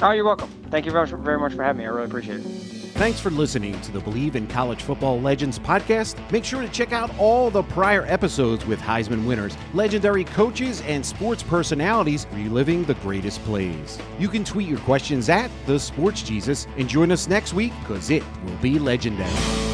Oh, 0.00 0.10
you're 0.10 0.24
welcome. 0.24 0.50
Thank 0.70 0.86
you 0.86 0.92
very 0.92 1.38
much 1.38 1.54
for 1.54 1.62
having 1.62 1.78
me. 1.78 1.86
I 1.86 1.88
really 1.88 2.06
appreciate 2.06 2.40
it. 2.40 2.73
Thanks 2.94 3.18
for 3.18 3.30
listening 3.30 3.80
to 3.80 3.90
the 3.90 3.98
Bleav 3.98 4.36
in 4.36 4.46
College 4.46 4.80
Football 4.80 5.20
Legends 5.20 5.58
podcast. 5.58 6.14
Make 6.30 6.44
sure 6.44 6.62
to 6.62 6.68
check 6.68 6.92
out 6.92 7.10
all 7.18 7.50
the 7.50 7.64
prior 7.64 8.04
episodes 8.06 8.64
with 8.66 8.80
Heisman 8.80 9.26
winners, 9.26 9.56
legendary 9.74 10.22
coaches, 10.22 10.80
and 10.82 11.04
sports 11.04 11.42
personalities 11.42 12.28
reliving 12.30 12.84
the 12.84 12.94
greatest 12.94 13.42
plays. 13.42 13.98
You 14.20 14.28
can 14.28 14.44
tweet 14.44 14.68
your 14.68 14.78
questions 14.78 15.28
at 15.28 15.50
the 15.66 15.76
Sports 15.80 16.22
Jesus 16.22 16.68
and 16.78 16.88
join 16.88 17.10
us 17.10 17.26
next 17.26 17.52
week 17.52 17.72
because 17.80 18.10
it 18.10 18.22
will 18.44 18.56
be 18.58 18.78
legendary. 18.78 19.73